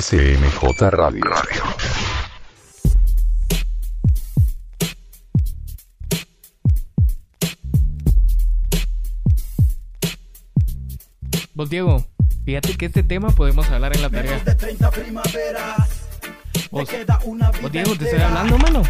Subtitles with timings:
[0.00, 1.24] SMJ Radio.
[11.54, 12.06] Vos, Diego,
[12.44, 14.40] fíjate que este tema podemos hablar en la tarea.
[16.70, 16.88] Vos,
[17.60, 18.82] vos Diego, te estoy hablando, mano.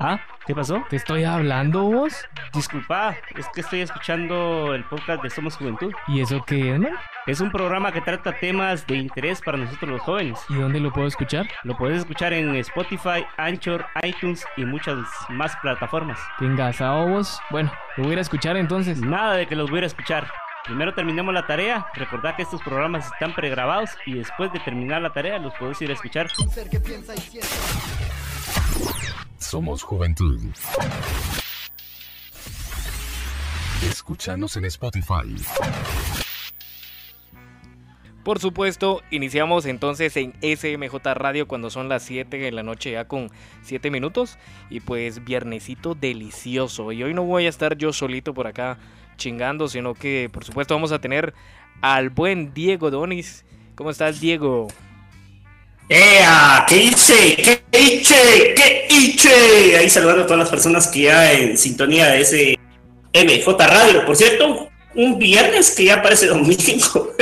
[0.00, 0.18] ¿Ah?
[0.48, 0.82] ¿Qué pasó?
[0.88, 2.24] Te estoy hablando, vos.
[2.54, 5.92] Disculpa, es que estoy escuchando el podcast de Somos Juventud.
[6.06, 6.94] ¿Y eso qué es, man?
[7.26, 10.40] Es un programa que trata temas de interés para nosotros los jóvenes.
[10.48, 11.46] ¿Y dónde lo puedo escuchar?
[11.64, 14.96] Lo puedes escuchar en Spotify, Anchor, iTunes y muchas
[15.28, 16.18] más plataformas.
[16.38, 17.38] ¿Qué engasado vos?
[17.50, 19.02] Bueno, lo voy a ir a escuchar entonces.
[19.02, 20.28] Nada de que los voy a ir a escuchar.
[20.64, 25.12] Primero terminemos la tarea, recordad que estos programas están pregrabados y después de terminar la
[25.12, 26.28] tarea los podés ir a escuchar.
[29.38, 30.40] Somos Juventud.
[33.88, 35.36] Escúchanos en Spotify.
[38.24, 43.06] Por supuesto, iniciamos entonces en SMJ Radio cuando son las 7 de la noche ya
[43.06, 43.30] con
[43.62, 44.38] 7 minutos.
[44.70, 46.92] Y pues viernesito delicioso.
[46.92, 48.78] Y hoy no voy a estar yo solito por acá
[49.16, 51.32] chingando, sino que por supuesto vamos a tener
[51.80, 53.44] al buen Diego Donis.
[53.76, 54.68] ¿Cómo estás, Diego?
[55.88, 56.66] ¡Ea!
[56.68, 57.36] ¿Qué hice?
[57.36, 58.54] ¿Qué hice?
[58.54, 59.76] ¿Qué hice?
[59.78, 62.58] Ahí saludando a todas las personas que ya en sintonía de ese
[63.14, 64.04] MJ Radio.
[64.04, 67.14] Por cierto, un viernes que ya parece domingo.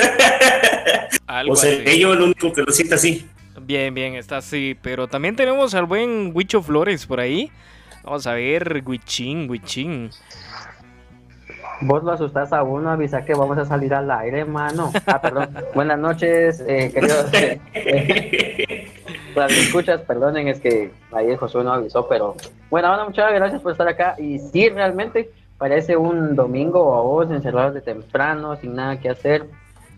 [1.26, 1.98] Algo o sea, así.
[1.98, 3.26] yo el único que lo siento así.
[3.62, 4.76] Bien, bien, está así.
[4.82, 7.52] Pero también tenemos al buen Huicho Flores por ahí.
[8.02, 10.10] Vamos a ver, Huichín, Huichín.
[11.80, 14.92] Vos lo asustás a uno, avisa que vamos a salir al aire, mano.
[15.06, 15.50] Ah, perdón.
[15.74, 17.26] Buenas noches, eh, queridos.
[17.34, 18.92] eh, eh,
[19.34, 22.34] las escuchas, perdonen, es que ahí el Josué no avisó, pero
[22.70, 24.16] bueno, bueno, muchas gracias por estar acá.
[24.18, 29.44] Y sí, realmente parece un domingo a vos, encerrados de temprano, sin nada que hacer.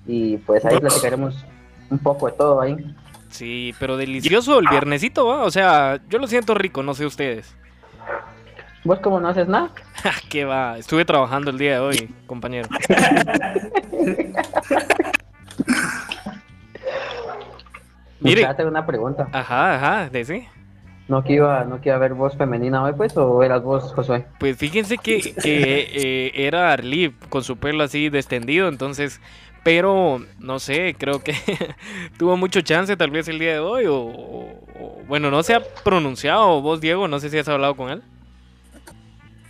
[0.06, 1.44] Y pues ahí platicaremos
[1.90, 2.76] un poco de todo ahí.
[3.30, 5.44] Sí, pero delicioso el viernesito, ¿va?
[5.44, 7.54] O sea, yo lo siento rico, no sé ustedes.
[8.84, 9.70] ¿Vos como no haces nada?
[10.30, 10.78] ¿Qué va?
[10.78, 12.68] Estuve trabajando el día de hoy, compañero.
[18.20, 18.46] Mire.
[18.48, 18.64] Mire.
[18.66, 19.28] una pregunta.
[19.32, 20.46] Ajá, ajá, de sí.
[21.06, 23.92] ¿No que iba, no que iba a haber voz femenina hoy, pues, o eras vos,
[23.94, 24.26] Josué?
[24.38, 29.20] Pues fíjense que, que eh, era Arlie con su pelo así descendido, entonces,
[29.62, 31.34] pero no sé, creo que
[32.18, 35.62] tuvo mucho chance tal vez el día de hoy, o- o- bueno, no se ha
[35.84, 38.02] pronunciado vos, Diego, no sé si has hablado con él.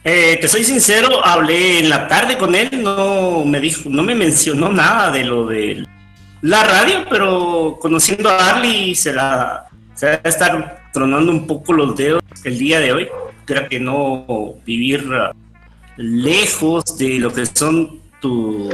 [0.04, 4.14] Eh, te soy sincero, hablé en la tarde con él, no me dijo, no me
[4.14, 5.84] mencionó nada de lo de
[6.40, 11.72] la radio, pero conociendo a Arlie se la se va a estar tronando un poco
[11.72, 13.08] los dedos el día de hoy.
[13.44, 15.32] Creo que no vivir ah,
[15.96, 18.70] lejos de lo que son tu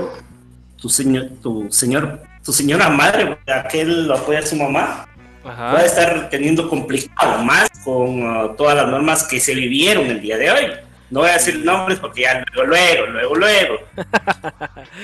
[0.76, 5.06] tu señor tu señor tu señora madre, aquel lo apoya a su mamá
[5.46, 10.20] va a estar teniendo complicado más con uh, todas las normas que se vivieron el
[10.20, 10.64] día de hoy.
[11.14, 13.74] No voy a decir nombres porque ya luego, luego, luego, luego.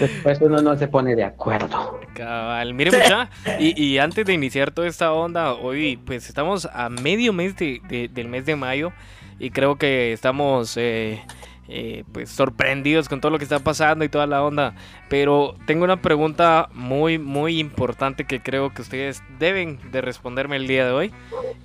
[0.00, 2.00] Después uno no se pone de acuerdo.
[2.14, 6.88] Cabal, mire mucha, y, y antes de iniciar toda esta onda, hoy pues estamos a
[6.88, 8.92] medio mes de- de- del mes de mayo
[9.38, 11.22] y creo que estamos eh,
[11.68, 14.74] eh, pues sorprendidos con todo lo que está pasando y toda la onda,
[15.08, 20.66] pero tengo una pregunta muy muy importante que creo que ustedes deben de responderme el
[20.66, 21.12] día de hoy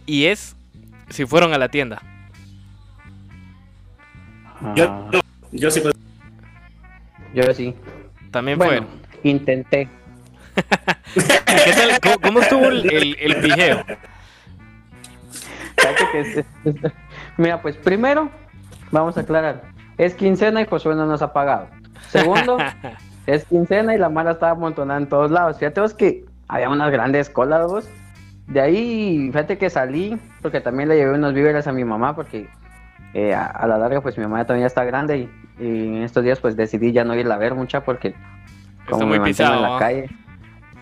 [0.06, 0.56] y es
[1.10, 2.04] si fueron a la tienda.
[4.76, 5.20] Yo, Ah, yo,
[5.52, 5.94] yo sí, pues,
[7.34, 7.76] yo sí.
[8.32, 8.88] También Bueno, fueron.
[9.24, 9.90] intenté.
[11.14, 12.00] ¿Qué tal?
[12.02, 13.84] ¿Cómo, cómo estuvo el, el, el pijeo?
[17.38, 18.30] Mira, pues primero,
[18.92, 19.64] vamos a aclarar.
[19.98, 21.68] Es quincena y Josué no nos ha pagado.
[22.10, 22.58] Segundo,
[23.28, 25.58] es quincena y la mala estaba amontonada en todos lados.
[25.60, 27.88] Fíjate vos que había unas grandes colas vos.
[28.48, 32.48] De ahí, fíjate que salí, porque también le llevé unos víveres a mi mamá, porque
[33.16, 36.04] eh, a, a la larga, pues mi mamá también ya está grande y, y en
[36.04, 38.14] estos días, pues decidí ya no irla a ver mucha, porque
[38.90, 39.66] como Está muy me mantengo pisado.
[39.66, 40.10] en la calle.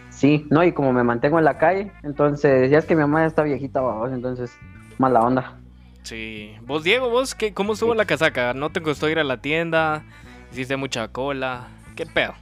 [0.10, 3.22] Sí, no, y como me mantengo en la calle, entonces ya es que mi mamá
[3.22, 4.52] ya está viejita, vamos, entonces
[4.98, 5.60] mala onda.
[6.02, 6.56] Sí.
[6.64, 8.54] Vos, Diego, vos, qué, ¿cómo estuvo la casaca?
[8.54, 10.04] ¿No te costó ir a la tienda?
[10.52, 11.68] ¿Hiciste mucha cola?
[11.96, 12.34] ¿Qué pedo?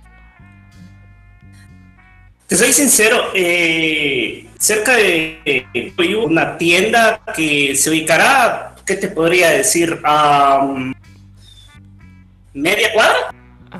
[2.51, 9.49] te soy sincero, eh, cerca de eh, una tienda que se ubicará, ¿qué te podría
[9.49, 10.01] decir?
[10.03, 10.93] Um,
[12.53, 13.33] media cuadra.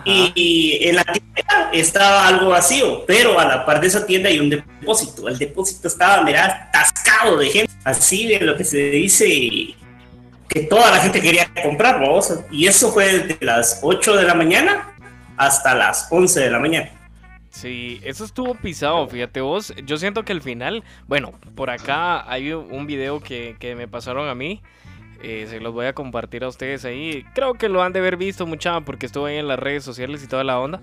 [0.06, 4.30] Y, y en la tienda estaba algo vacío, pero a la par de esa tienda
[4.30, 5.28] hay un depósito.
[5.28, 7.74] El depósito estaba, mira, atascado de gente.
[7.84, 9.76] Así de lo que se dice
[10.48, 12.34] que toda la gente quería comprar, vamos.
[12.52, 14.94] Y eso fue desde las 8 de la mañana
[15.38, 16.92] hasta las 11 de la mañana.
[17.50, 19.74] Sí, eso estuvo pisado, fíjate vos.
[19.86, 24.30] Yo siento que al final, bueno, por acá hay un video que, que me pasaron
[24.30, 24.62] a mí.
[25.24, 27.26] Eh, se los voy a compartir a ustedes ahí.
[27.34, 30.24] Creo que lo han de haber visto mucha porque estuvo ahí en las redes sociales
[30.24, 30.80] y toda la onda.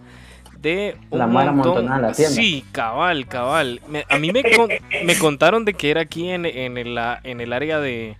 [0.61, 2.35] De un La mara montón- la tienda.
[2.35, 3.81] Sí, cabal, cabal.
[3.89, 4.71] Me- a mí me, con-
[5.05, 8.17] me contaron de que era aquí en, en, el, en el área de,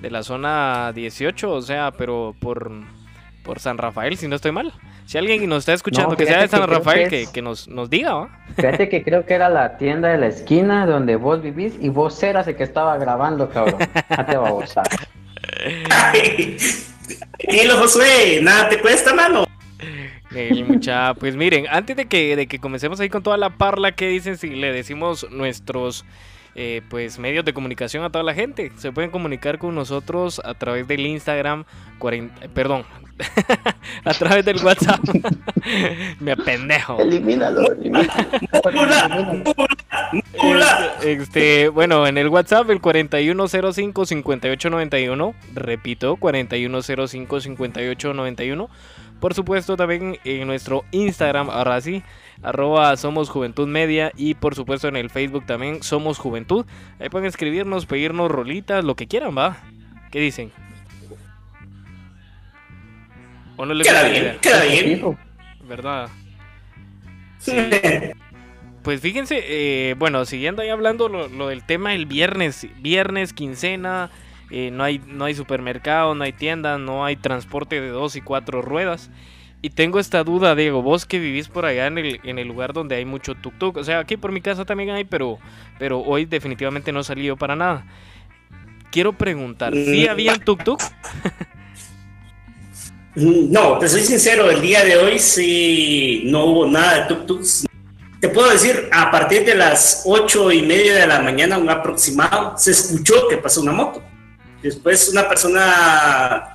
[0.00, 2.70] de la zona 18, o sea, pero por,
[3.42, 4.72] por San Rafael, si no estoy mal.
[5.04, 7.28] Si alguien nos está escuchando No, que sea de San que Rafael, que que, es-
[7.28, 8.28] que nos, nos diga, ¿va?
[8.56, 12.22] Fíjate que creo que era la tienda de la esquina donde vos vivís y vos
[12.22, 13.76] eras el que estaba grabando, cabrón.
[14.08, 14.86] Ya te va a gozar.
[17.38, 19.46] Tranquilo, Josué, nada te cuesta, mano.
[20.34, 23.92] El mucha, pues miren, antes de que, de que comencemos ahí con toda la parla,
[23.92, 26.04] ¿qué dicen si le decimos nuestros
[26.56, 28.72] eh, pues medios de comunicación a toda la gente?
[28.76, 31.64] Se pueden comunicar con nosotros a través del Instagram,
[31.98, 32.84] 40, perdón,
[34.04, 35.00] a través del WhatsApp.
[36.20, 36.98] Me apendejo.
[36.98, 38.12] Elimínalo, elimínalo.
[41.02, 48.68] Este, bueno, en el WhatsApp el 4105-5891, repito, 4105-5891.
[49.20, 52.02] Por supuesto también en nuestro Instagram, ahora sí,
[52.42, 56.66] arroba Somos Juventud Media y por supuesto en el Facebook también Somos Juventud.
[57.00, 59.56] Ahí pueden escribirnos, pedirnos rolitas, lo que quieran, ¿va?
[60.10, 60.52] ¿Qué dicen?
[63.56, 64.38] ¿O no les Queda bien, idea?
[64.40, 65.18] queda bien.
[65.68, 66.08] ¿Verdad?
[68.82, 74.10] Pues fíjense, eh, bueno, siguiendo ahí hablando lo, lo del tema el viernes, viernes, quincena,
[74.50, 78.20] eh, no, hay, no hay supermercado, no hay tienda, no hay transporte de dos y
[78.20, 79.10] cuatro ruedas.
[79.62, 82.74] Y tengo esta duda, Diego, vos que vivís por allá en el, en el lugar
[82.74, 85.38] donde hay mucho tuk-tuk, o sea, aquí por mi casa también hay, pero,
[85.78, 87.86] pero hoy definitivamente no he salido para nada.
[88.90, 90.10] Quiero preguntar, ¿sí Mm.
[90.10, 90.78] habían tuk-tuk?
[93.16, 97.66] No, te soy sincero, el día de hoy sí no hubo nada de tuk-tuks.
[98.20, 102.58] Te puedo decir, a partir de las ocho y media de la mañana, un aproximado,
[102.58, 104.02] se escuchó que pasó una moto.
[104.62, 106.54] Después una persona,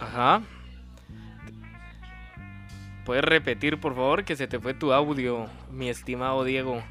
[0.00, 0.42] Ajá.
[3.06, 6.82] ¿Puedes repetir, por favor, que se te fue tu audio, mi estimado Diego?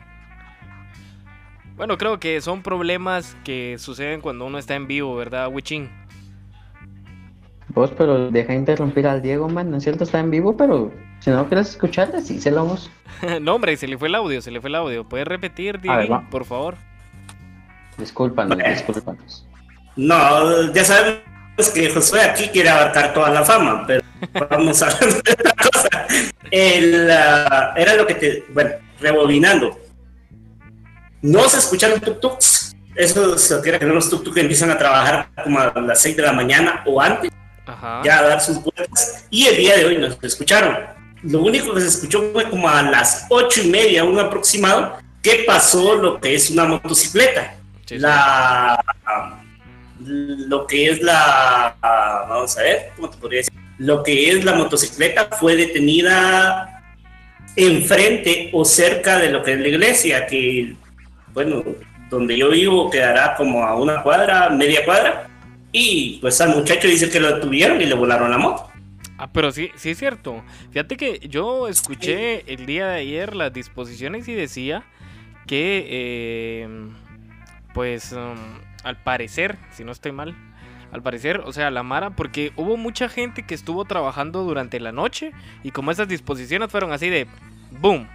[1.75, 6.00] Bueno, creo que son problemas que suceden cuando uno está en vivo, ¿verdad, Wichin?
[7.73, 9.71] Vos, pero deja interrumpir al Diego, man.
[9.71, 12.91] No es cierto, está en vivo, pero si no quieres escucharle, sí, se lo vamos.
[13.41, 15.07] no, hombre, se le fue el audio, se le fue el audio.
[15.07, 16.75] ¿Puedes repetir, ver, Diego, por favor?
[17.97, 19.47] Discúlpanos, discúlpanos.
[19.95, 21.21] no, ya sabemos
[21.73, 24.01] que Josué aquí quiere abarcar toda la fama, pero
[24.49, 26.07] vamos a hablar de otra cosa.
[26.49, 29.79] El, ah, era lo que te, bueno, rebobinando.
[31.21, 32.75] No se escucharon tuk-tuks.
[32.95, 36.17] Eso se refiere a que no los tuk-tuk empiezan a trabajar como a las 6
[36.17, 37.31] de la mañana o antes.
[37.71, 38.01] Ajá.
[38.03, 40.77] ya a dar sus vueltas y el día de hoy nos escucharon.
[41.23, 45.43] Lo único que se escuchó fue como a las ocho y media, un aproximado, que
[45.45, 47.55] pasó lo que es una motocicleta.
[47.85, 47.99] Sí, sí.
[47.99, 48.83] La,
[50.03, 53.53] lo que es la, vamos a ver, ¿cómo te podría decir?
[53.77, 56.83] Lo que es la motocicleta fue detenida
[57.55, 60.75] enfrente o cerca de lo que es la iglesia, que,
[61.33, 61.63] bueno,
[62.09, 65.27] donde yo vivo quedará como a una cuadra, media cuadra,
[65.71, 68.71] y pues al muchacho dice que lo detuvieron y le volaron la moto.
[69.17, 70.43] Ah, pero sí, sí es cierto.
[70.71, 74.83] Fíjate que yo escuché el día de ayer las disposiciones y decía
[75.45, 76.67] que, eh,
[77.73, 78.37] pues, um,
[78.83, 80.35] al parecer, si no estoy mal,
[80.91, 84.91] al parecer, o sea, la Mara, porque hubo mucha gente que estuvo trabajando durante la
[84.91, 85.31] noche
[85.63, 87.27] y como esas disposiciones fueron así de
[87.79, 88.07] boom,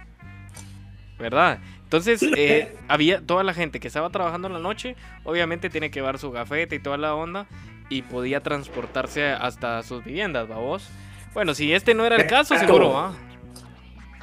[1.17, 1.59] ¿verdad?
[1.87, 5.99] Entonces, eh, había toda la gente que estaba trabajando en la noche, obviamente tiene que
[5.99, 7.47] llevar su gafete y toda la onda,
[7.89, 10.89] y podía transportarse hasta sus viviendas, vos.
[11.33, 13.13] Bueno, si este no era el caso, seguro, ¿ah?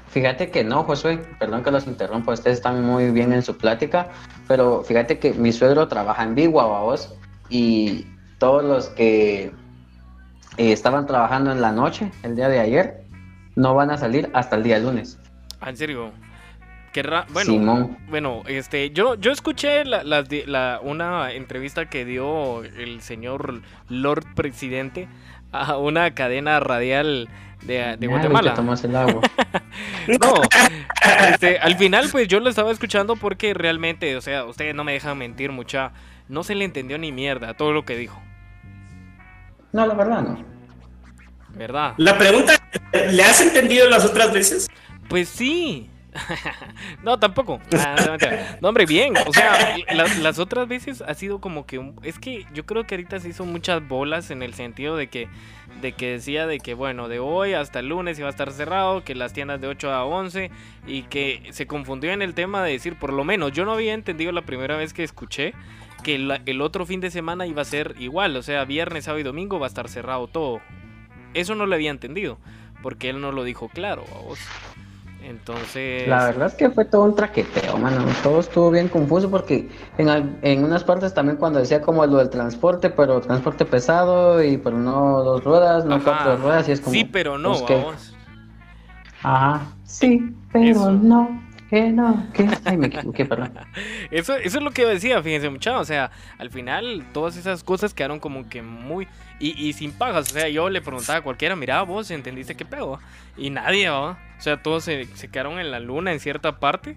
[0.08, 4.10] Fíjate que no, Josué, perdón que los interrumpa, ustedes están muy bien en su plática,
[4.46, 7.14] pero fíjate que mi suegro trabaja en Bigua, vos,
[7.48, 8.06] y
[8.38, 9.52] todos los que eh,
[10.72, 13.04] estaban trabajando en la noche, el día de ayer,
[13.56, 15.18] no van a salir hasta el día lunes.
[15.60, 16.12] Ah, en serio.
[16.94, 22.62] Qué ra- bueno, Simón, bueno, este, yo, yo escuché la, la- una entrevista que dio
[22.64, 25.08] el señor Lord Presidente
[25.50, 27.28] a una cadena radial
[27.62, 28.54] de, de Guatemala.
[28.54, 29.20] tomas el agua.
[30.20, 30.34] No,
[31.30, 34.92] este, al final pues yo lo estaba escuchando porque realmente, o sea, ustedes no me
[34.92, 35.90] dejan mentir mucha,
[36.28, 38.22] no se le entendió ni mierda a todo lo que dijo,
[39.72, 40.44] No, la verdad no.
[41.56, 41.94] ¿verdad?
[41.96, 42.52] La pregunta,
[43.10, 44.68] ¿le has entendido las otras veces?
[45.08, 45.88] Pues sí,
[47.02, 47.60] no, tampoco.
[48.60, 49.14] No, hombre, bien.
[49.26, 51.92] O sea, las, otras veces ha sido como que...
[52.02, 55.28] Es que yo creo que ahorita se hizo muchas bolas en el sentido de que
[55.80, 59.02] de que decía de que bueno, de hoy hasta el lunes iba a estar cerrado,
[59.02, 60.50] que las tiendas de 8 a 11
[60.86, 63.92] y que se confundió en el tema de decir, por lo menos yo no había
[63.92, 65.52] entendido la primera vez que escuché
[66.04, 69.18] que la- el otro fin de semana iba a ser igual, o sea, viernes, sábado
[69.20, 70.60] y domingo va a estar cerrado todo.
[71.34, 72.38] Eso no lo había entendido,
[72.80, 74.38] porque él no lo dijo claro, a vos.
[75.26, 78.04] Entonces, La verdad es que fue todo un traqueteo, mano.
[78.22, 82.18] Todo estuvo bien confuso porque en, al- en unas partes también cuando decía como lo
[82.18, 86.04] del transporte, pero transporte pesado y pero no dos ruedas, no Ajá.
[86.04, 86.92] cuatro ruedas, y es como...
[86.94, 88.16] sí, pero no, pues, vamos.
[89.22, 90.92] Ajá, sí, pero Eso.
[90.92, 91.43] no,
[91.82, 92.26] no.
[92.64, 93.52] Ay, me equivoqué, perdón.
[94.10, 97.64] Eso, eso es lo que yo decía, fíjense muchachos, o sea, al final todas esas
[97.64, 99.08] cosas quedaron como que muy...
[99.40, 102.64] Y, y sin pagas, o sea, yo le preguntaba a cualquiera, mira vos, ¿entendiste qué
[102.64, 103.00] pedo?
[103.36, 104.18] Y nadie, ¿va?
[104.38, 106.96] O sea, todos se, se quedaron en la luna en cierta parte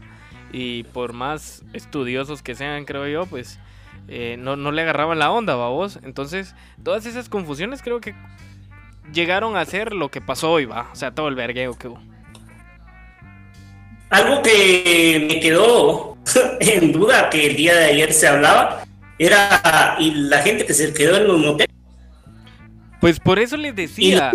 [0.51, 3.59] y por más estudiosos que sean, creo yo, pues
[4.07, 5.99] eh, no, no le agarraban la onda, ¿va vos?
[6.03, 8.15] Entonces, todas esas confusiones creo que
[9.11, 10.89] llegaron a ser lo que pasó hoy, ¿va?
[10.91, 12.01] O sea, todo el vergueo que hubo.
[14.09, 16.17] Algo que me quedó
[16.59, 18.83] en duda que el día de ayer se hablaba
[19.19, 21.75] era y la gente que se quedó en los moteles
[23.01, 24.31] Pues por eso les decía...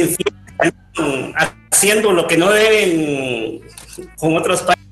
[1.71, 3.61] haciendo lo que no deben
[4.17, 4.83] con otros países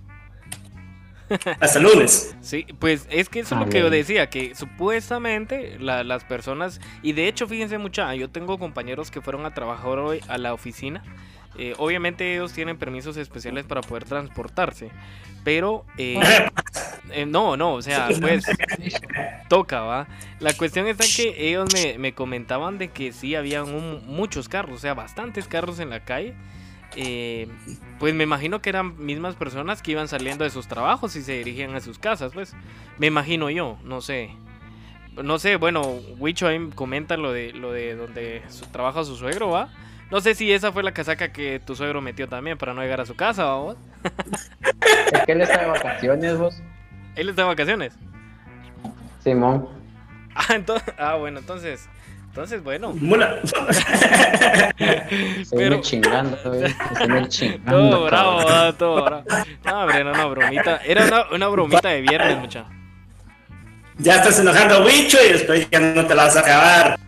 [1.60, 2.34] hasta lunes.
[2.40, 6.80] Sí, pues es que eso es lo que yo decía, que supuestamente la- las personas,
[7.02, 10.52] y de hecho fíjense mucha, yo tengo compañeros que fueron a trabajar hoy a la
[10.52, 11.04] oficina,
[11.61, 14.90] eh, obviamente ellos tienen permisos especiales para poder transportarse,
[15.45, 16.21] pero eh,
[17.12, 18.57] eh, no, no, o sea, pues
[19.49, 20.09] toca, ¿va?
[20.38, 24.76] La cuestión está que ellos me, me comentaban de que sí habían un- muchos carros,
[24.76, 26.35] o sea, bastantes carros en la calle.
[26.97, 27.49] eh,
[28.00, 31.35] pues me imagino que eran mismas personas que iban saliendo de sus trabajos y se
[31.38, 32.55] dirigían a sus casas, pues.
[32.99, 34.31] Me imagino yo, no sé.
[35.23, 39.50] No sé, bueno, Wicho ahí comenta lo de lo de donde su- trabaja su suegro,
[39.50, 39.69] ¿va?
[40.11, 43.00] No sé si esa fue la casaca que tu suegro metió también para no llegar
[43.00, 43.76] a su casa, vos?
[45.12, 46.61] Es que él está de vacaciones, vos.
[47.17, 47.93] Él está de vacaciones.
[49.23, 49.69] Simón.
[50.35, 51.88] Ah, entonces, ah, bueno, entonces,
[52.29, 52.93] entonces, bueno.
[52.95, 53.40] Mula.
[53.45, 54.75] Se
[55.50, 56.37] Pero- viene chingando.
[56.43, 57.71] Se viene chingando.
[57.90, 59.25] Todo bravo, todo bravo.
[59.64, 60.81] No, hombre, no, no, bromita.
[60.85, 62.64] Era una, una bromita de viernes, mucha.
[63.99, 66.99] Ya estás enojando a Wicho y después ya no te la vas a acabar.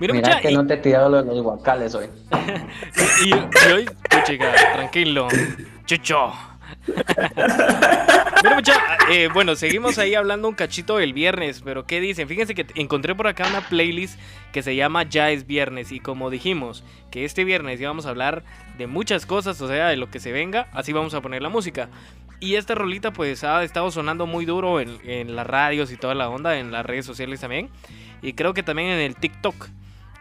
[0.00, 2.06] Mira, Mira mucha, que y- no te he tirado lo de los guacales hoy.
[3.24, 3.86] Y, y hoy,
[4.24, 5.28] chica, tranquilo.
[5.86, 6.32] Chucho.
[8.42, 8.74] Mira, mucha,
[9.10, 12.28] eh, bueno, seguimos ahí hablando un cachito del viernes, pero ¿qué dicen?
[12.28, 14.18] Fíjense que encontré por acá una playlist
[14.52, 18.44] que se llama Ya es viernes y como dijimos que este viernes íbamos a hablar
[18.76, 21.48] de muchas cosas, o sea, de lo que se venga, así vamos a poner la
[21.48, 21.88] música.
[22.40, 26.14] Y esta rolita pues ha estado sonando muy duro en, en las radios y toda
[26.14, 27.68] la onda, en las redes sociales también.
[28.22, 29.68] Y creo que también en el TikTok.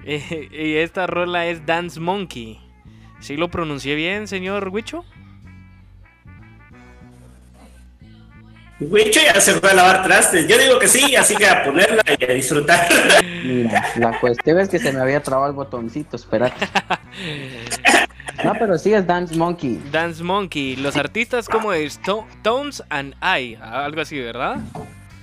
[0.04, 2.60] Eh, y esta rola es Dance Monkey.
[3.20, 5.04] ¿Sí lo pronuncié bien, señor Wicho?
[8.80, 10.48] Wicho ya se fue a lavar trastes.
[10.48, 12.88] Yo digo que sí, así que a ponerla y a disfrutar.
[13.44, 16.68] Mira, la cuestión es que se me había trabado el botoncito, espérate.
[18.44, 19.82] No, pero sí es Dance Monkey.
[19.92, 20.76] Dance Monkey.
[20.76, 23.56] Los artistas como es To- Tones and I.
[23.56, 24.58] Algo así, ¿verdad?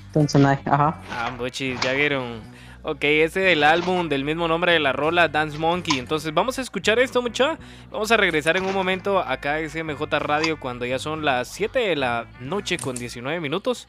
[0.06, 1.00] Entonces, ay, ajá.
[1.10, 2.40] Ah, bochis, ya vieron.
[2.82, 5.98] Ok, ese del álbum del mismo nombre de la rola, Dance Monkey.
[5.98, 7.58] Entonces, vamos a escuchar esto, mucha.
[7.90, 11.78] Vamos a regresar en un momento acá a SMJ Radio cuando ya son las 7
[11.78, 13.88] de la noche con 19 minutos.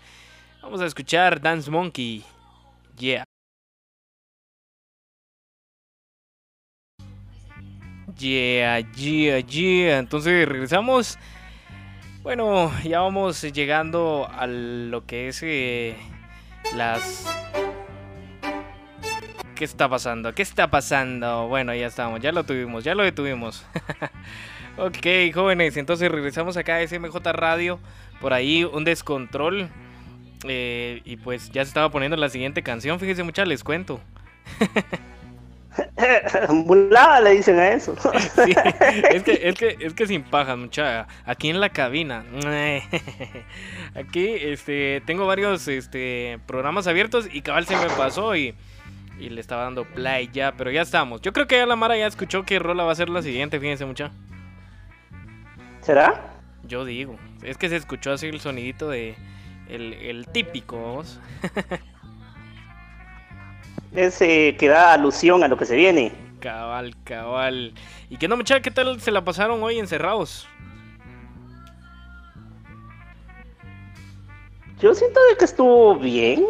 [0.62, 2.24] Vamos a escuchar Dance Monkey.
[2.98, 3.24] Yeah.
[8.17, 10.00] Yeah, yeah, yeah.
[10.00, 11.17] Entonces regresamos.
[12.24, 15.95] Bueno, ya vamos llegando a lo que es eh,
[16.75, 17.27] las...
[19.53, 20.33] ¿Qué está pasando?
[20.33, 21.47] ¿Qué está pasando?
[21.47, 23.65] Bueno, ya estamos, ya lo tuvimos, ya lo detuvimos.
[24.77, 27.79] ok, jóvenes, entonces regresamos acá a SMJ Radio.
[28.19, 29.69] Por ahí un descontrol.
[30.47, 33.00] eh, y pues ya se estaba poniendo la siguiente canción.
[33.00, 34.01] Fíjense, muchas les cuento.
[36.50, 37.96] Mulada le dicen a eso.
[38.46, 38.53] Sí,
[39.12, 41.08] es que, es que, es que sin paja, mucha.
[41.25, 42.24] Aquí en la cabina.
[43.96, 48.53] Aquí, este, tengo varios, este, programas abiertos y cabal se me pasó y,
[49.20, 51.22] y le estaba dando play ya, pero ya estamos.
[51.22, 53.60] Yo creo que ya la Mara ya escuchó que rola va a ser la siguiente,
[53.60, 54.12] fíjense mucha.
[55.82, 56.34] ¿Será?
[56.63, 59.15] Yo digo, es que se escuchó así el sonidito de
[59.70, 61.03] el, el típico,
[63.96, 64.14] vamos.
[64.14, 66.12] Ese que da alusión a lo que se viene.
[66.40, 67.74] Cabal, cabal.
[68.10, 70.48] Y que no, mucha, ¿qué tal se la pasaron hoy encerrados?
[74.80, 76.46] Yo siento de que estuvo bien.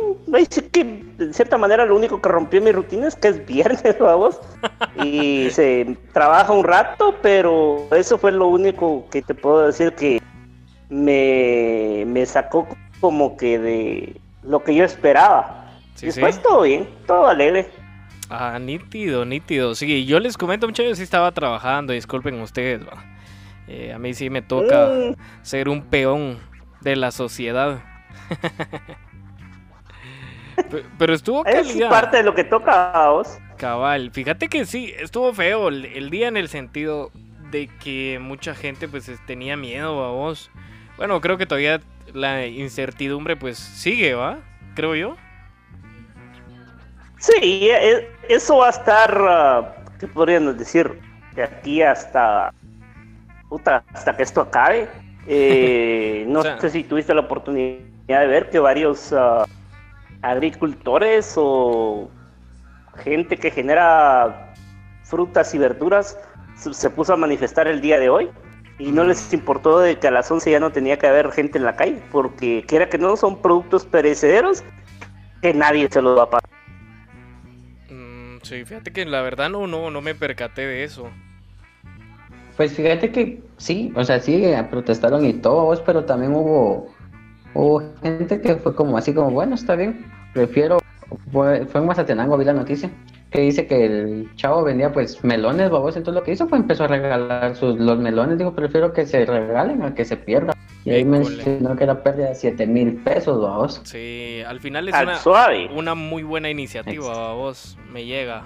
[0.49, 3.97] Sí que de cierta manera lo único que rompió mi rutina es que es viernes,
[3.99, 4.39] vamos.
[5.03, 10.21] Y se trabaja un rato, pero eso fue lo único que te puedo decir que
[10.89, 12.67] me, me sacó
[12.99, 15.64] como que de lo que yo esperaba.
[15.95, 16.41] Sí, Después sí.
[16.43, 17.69] todo bien, todo alegre.
[18.29, 19.75] Ah, nítido, nítido.
[19.75, 23.03] Sí, yo les comento, muchachos, yo sí estaba trabajando, disculpen ustedes, va.
[23.67, 26.37] Eh, a mí sí me toca Mm, ser un peón
[26.81, 27.83] de la sociedad.
[30.69, 31.89] Pe- Pero estuvo es calidad.
[31.89, 33.37] parte de lo que toca a vos.
[33.57, 37.11] Cabal, fíjate que sí, estuvo feo el, el día en el sentido
[37.51, 40.49] de que mucha gente pues es- tenía miedo a vos.
[40.97, 41.81] Bueno, creo que todavía
[42.13, 44.39] la incertidumbre pues sigue, ¿va?
[44.75, 45.15] Creo yo.
[47.25, 50.99] Sí, e- eso va a estar, ah, ¿qué podríamos decir?
[51.33, 52.53] De aquí hasta,
[53.49, 54.87] puta, hasta que esto acabe.
[55.27, 59.45] Eh, no O sea- sé si tuviste la oportunidad de ver que varios ah,
[60.21, 62.09] agricultores o
[62.97, 64.53] gente que genera
[65.03, 66.17] frutas y verduras
[66.55, 68.29] se, se puso a manifestar el día de hoy
[68.77, 71.57] y no les importó de que a las 11 ya no tenía que haber gente
[71.57, 74.63] en la calle porque quiera que no son productos perecederos
[75.41, 76.49] que nadie se los va a pagar.
[78.45, 81.09] Sí, fíjate que la verdad no, no, no me percaté de eso.
[82.55, 86.93] Pues fíjate que sí, o sea, sí, eh, protestaron y todos, pero también hubo,
[87.55, 90.77] hubo gente que fue como así como, bueno, está bien, prefiero,
[91.31, 92.91] fue, fue en Mazatenango, vi la noticia,
[93.31, 96.83] que dice que el chavo vendía pues melones, babos, entonces lo que hizo fue empezó
[96.83, 100.55] a regalar sus, los melones, digo, prefiero que se regalen a que se pierdan.
[100.85, 103.81] Y ahí mencionó que era pérdida de 7 mil pesos, babos.
[103.83, 105.67] Sí, al final es Al una, suave.
[105.73, 108.45] una muy buena iniciativa, a vos me llega.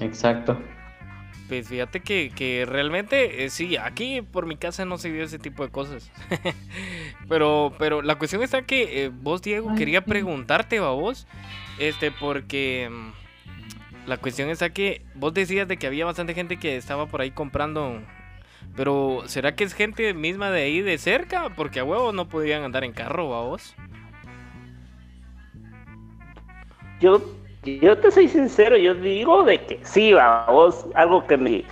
[0.00, 0.58] Exacto.
[1.48, 5.38] Pues fíjate que, que realmente eh, sí, aquí por mi casa no se vio ese
[5.38, 6.12] tipo de cosas.
[7.28, 10.06] pero, pero la cuestión está que eh, vos, Diego, Ay, quería sí.
[10.06, 11.26] preguntarte a vos,
[11.78, 16.76] este, porque mm, la cuestión está que vos decías de que había bastante gente que
[16.76, 18.02] estaba por ahí comprando.
[18.78, 21.48] Pero, ¿será que es gente misma de ahí de cerca?
[21.56, 23.74] Porque a huevo no podían andar en carro, vos.
[27.00, 27.20] Yo,
[27.64, 30.12] yo te soy sincero, yo digo de que sí,
[30.46, 31.64] vos, algo que me...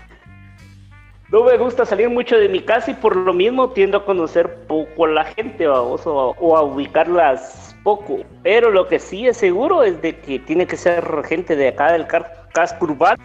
[1.31, 4.66] No me gusta salir mucho de mi casa y por lo mismo tiendo a conocer
[4.66, 8.19] poco a la gente, vamos, o, o a ubicarlas poco.
[8.42, 11.92] Pero lo que sí es seguro es de que tiene que ser gente de acá
[11.92, 12.09] del
[12.53, 13.23] casco urbano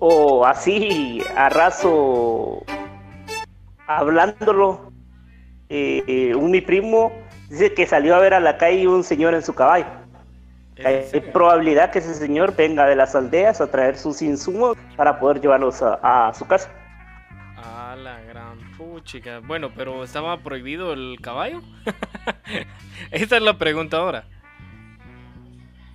[0.00, 2.64] o así a raso
[3.86, 4.92] hablándolo.
[5.68, 7.12] Eh, un mi primo
[7.48, 9.86] dice que salió a ver a la calle un señor en su caballo.
[10.84, 15.40] Hay probabilidad que ese señor venga de las aldeas a traer sus insumos para poder
[15.40, 16.68] llevarlos a, a su casa.
[17.56, 19.40] Ah, la gran puchica.
[19.40, 21.62] Bueno, pero ¿estaba prohibido el caballo?
[23.12, 24.24] Esa es la pregunta ahora.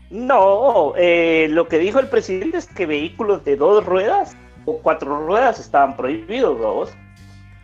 [0.09, 5.25] No, eh, lo que dijo el presidente es que vehículos de dos ruedas o cuatro
[5.27, 6.91] ruedas estaban prohibidos.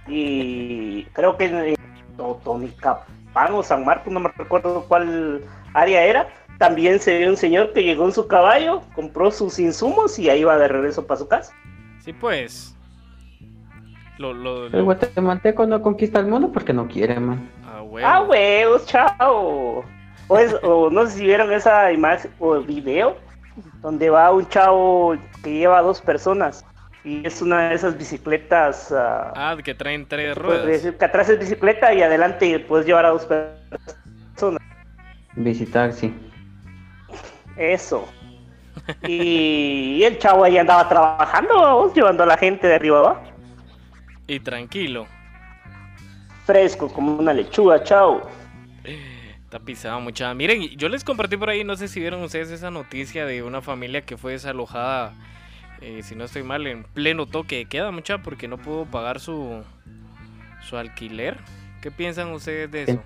[0.08, 1.76] Y creo que en
[2.18, 5.42] Totonicapán o San Marcos, no me recuerdo cuál
[5.74, 10.18] área era, también se vio un señor que llegó en su caballo, compró sus insumos
[10.20, 11.54] y ahí va de regreso para su casa.
[12.04, 12.76] Sí, pues.
[14.18, 17.50] Lo, lo, El guatemalteco no conquista el mundo porque no quiere, man.
[17.66, 18.08] Ah, huevo.
[18.08, 19.84] Ah, huevos, chao.
[20.28, 23.18] O, es- o no sé si vieron esa imagen o video
[23.82, 26.66] donde va un chavo que lleva a dos personas
[27.06, 28.92] y es una de esas bicicletas.
[28.92, 30.66] ah, Ah, que traen tres ruedas.
[30.66, 34.62] decir que atrás es bicicleta y adelante puedes llevar a dos personas.
[35.36, 36.14] Visitar, sí.
[37.56, 38.08] Eso.
[39.08, 43.24] Y, el chavo ahí andaba trabajando, vamos, llevando a la gente de arriba abajo.
[44.28, 45.06] Y tranquilo.
[46.46, 48.28] Fresco como una lechuga, chao.
[49.44, 50.34] Está pisado mucha.
[50.34, 53.62] Miren, yo les compartí por ahí, no sé si vieron ustedes esa noticia de una
[53.62, 55.14] familia que fue desalojada,
[55.82, 59.20] eh, si no estoy mal, en pleno toque de queda, mucha, porque no pudo pagar
[59.20, 59.64] su,
[60.62, 61.38] su alquiler.
[61.82, 63.04] ¿Qué piensan ustedes de eso?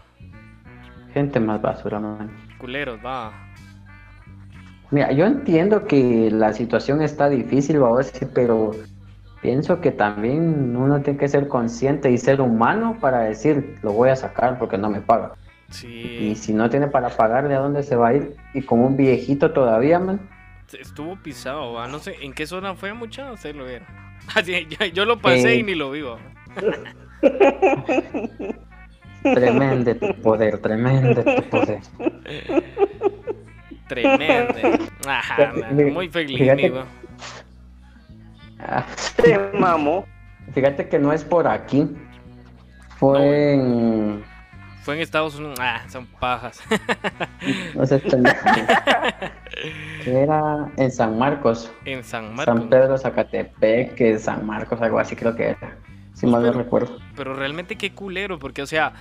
[1.14, 2.32] Gente más basura, man.
[2.58, 3.34] Culeros, va.
[4.92, 8.72] Mira, yo entiendo que la situación está difícil, vamos, pero
[9.42, 14.10] pienso que también uno tiene que ser consciente y ser humano para decir, lo voy
[14.10, 15.38] a sacar porque no me paga.
[16.02, 18.36] Y Sí, si no tiene para pagar, ¿de dónde se va a ir?
[18.54, 20.20] Y como un viejito todavía, man.
[20.74, 21.88] Estuvo pisado, va.
[21.88, 23.32] No sé, ¿en qué zona fue, mucha?
[23.32, 23.88] Ustedes lo vieron.
[24.36, 26.18] Así, yo, yo lo pasé y ni lo vi, va.
[29.24, 31.80] Tremendo tu poder, tremendo tu poder.
[33.88, 34.54] Tremendo.
[35.08, 36.84] Ajá, man, muy feliz, fíjate- amigo.
[38.60, 40.06] Ah, Te mamó.
[40.54, 41.88] fíjate que no es por aquí.
[42.98, 44.24] Fue en...
[44.90, 45.60] Fue en Estados Unidos.
[45.62, 46.64] Ah, son pajas.
[47.76, 48.02] No sé.
[50.04, 51.72] Que era en San Marcos.
[51.86, 52.46] en San Marcos.
[52.58, 55.78] San Pedro Zacatepec, San Marcos, algo así creo que era.
[56.16, 56.98] Si mal no Pero- recuerdo.
[57.16, 58.94] Pero realmente qué culero, porque o sea,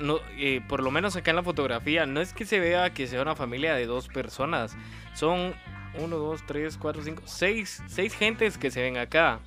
[0.00, 3.06] no, eh, por lo menos acá en la fotografía, no es que se vea que
[3.06, 4.76] sea una familia de dos personas.
[5.14, 5.54] Son
[6.00, 9.38] uno, dos, tres, cuatro, cinco, seis, seis gentes que se ven acá.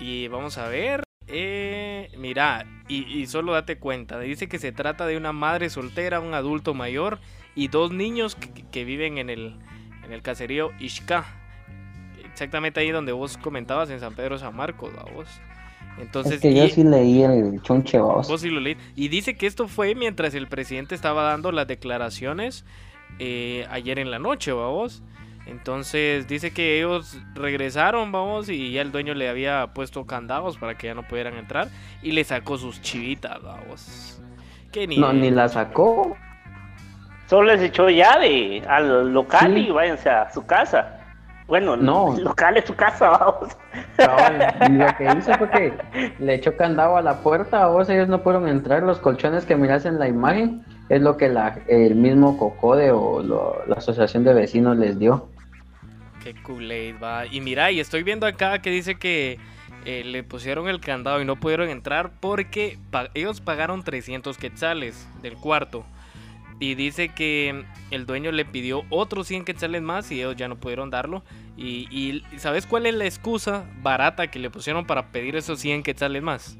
[0.00, 1.02] Y vamos a ver.
[1.28, 4.18] Eh, mira, y, y solo date cuenta.
[4.18, 7.18] Dice que se trata de una madre soltera, un adulto mayor
[7.54, 8.36] y dos niños
[8.70, 9.56] que, viven en el,
[10.04, 11.24] en el caserío Ishka.
[12.32, 15.28] Exactamente ahí donde vos comentabas en San Pedro San Marcos, ¿va vos.
[15.98, 18.28] Entonces, es que yo y- sí leí el chunche vos.
[18.28, 18.76] Vos sí lo leí.
[18.94, 22.64] Y dice que esto fue mientras el presidente estaba dando las declaraciones
[23.18, 25.02] eh, ayer en la noche, vamos.
[25.48, 30.76] Entonces dice que ellos regresaron, vamos, y ya el dueño le había puesto candados para
[30.76, 31.68] que ya no pudieran entrar
[32.02, 34.20] y le sacó sus chivitas, vamos.
[34.72, 35.20] Qué No, nivel.
[35.20, 36.16] ni la sacó.
[37.26, 39.66] Solo les echó llave al local Sí.
[39.68, 40.94] y váyanse a su casa.
[41.46, 42.14] Bueno, No.
[42.18, 43.56] el local es su casa, vamos.
[44.68, 45.72] Y lo que hizo fue que
[46.18, 49.56] le echó candado a la puerta, a vos ellos no pudieron entrar, los colchones que
[49.56, 54.24] miras en la imagen es lo que la, el mismo Cocode o lo- la asociación
[54.24, 55.28] de vecinos les dio.
[56.34, 57.26] Qué Kool-Aid, va.
[57.26, 59.38] Y mira, y estoy viendo acá que dice que
[59.86, 62.76] eh, le pusieron el candado y no pudieron entrar porque
[63.14, 65.86] ellos pagaron 300 quetzales del cuarto.
[66.60, 70.56] Y dice que el dueño le pidió otros 100 quetzales más y ellos ya no
[70.56, 71.22] pudieron darlo.
[71.56, 75.82] Y, y ¿sabes cuál es la excusa barata que le pusieron para pedir esos 100
[75.82, 76.58] quetzales más?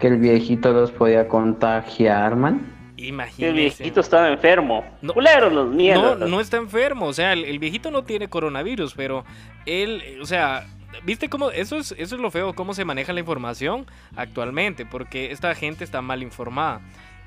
[0.00, 2.73] Que el viejito los podía contagiar, man.
[3.08, 3.48] Imagínense.
[3.48, 4.84] El viejito estaba enfermo.
[5.02, 5.12] No.
[5.12, 6.18] Culeros los mierdas.
[6.18, 9.24] no está enfermo, o sea, el, el viejito no tiene coronavirus, pero
[9.66, 10.66] él, o sea,
[11.04, 11.50] ¿viste cómo?
[11.50, 13.86] Eso es, eso es lo feo, cómo se maneja la información
[14.16, 16.80] actualmente, porque esta gente está mal informada.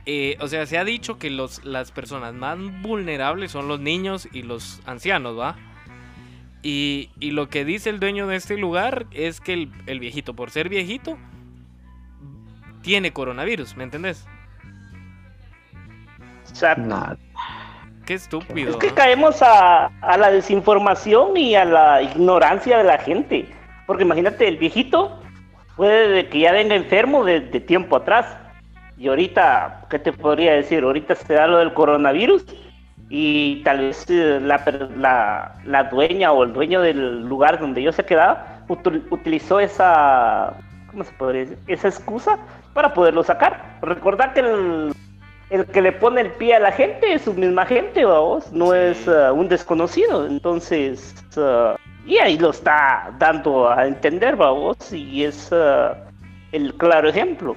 [0.06, 4.28] Eh, o sea, se ha dicho que los, las personas más vulnerables son los niños
[4.32, 5.58] y los ancianos, ¿va?
[6.64, 10.34] Y, y lo que dice el dueño de este lugar es que el, el viejito,
[10.34, 11.18] por ser viejito,
[12.82, 14.26] tiene coronavirus, ¿me entendés?
[16.58, 16.82] Exacto.
[16.82, 17.18] Nada.
[18.06, 18.72] Qué estúpido.
[18.72, 23.48] Es que caemos a, a la desinformación y a la ignorancia de la gente.
[23.86, 25.20] Porque imagínate, el viejito
[25.76, 28.26] puede de que ya venga enfermo de, de tiempo atrás.
[28.98, 30.84] Y ahorita, ¿qué te podría decir?
[30.84, 32.46] Ahorita se da lo del coronavirus
[33.10, 37.84] y tal vez eh, la, per- la, la dueña o el dueño del lugar donde
[37.84, 40.54] yo se quedaba util- utilizó esa,
[40.90, 41.58] ¿cómo se podría decir?
[41.68, 42.38] Esa excusa
[42.74, 43.78] para poderlo sacar.
[43.82, 44.94] Recordad que el,
[45.50, 48.72] el que le pone el pie a la gente es su misma gente, vamos, no
[48.72, 48.78] Sí.
[48.78, 50.28] es uh, un desconocido.
[50.28, 55.96] Entonces, uh, y ahí lo está dando a entender, vamos, y es uh,
[56.52, 57.56] el claro ejemplo.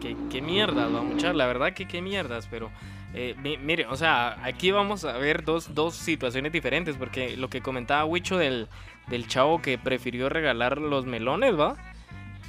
[0.00, 1.36] ¿Qué, qué mierdas, va muchachos?
[1.36, 2.70] La verdad que qué mierdas, pero
[3.14, 7.48] eh, mi- mire, o sea, aquí vamos a ver dos, dos situaciones diferentes, porque lo
[7.50, 8.68] que comentaba Wicho del,
[9.08, 11.76] del chavo que prefirió regalar los melones, ¿va?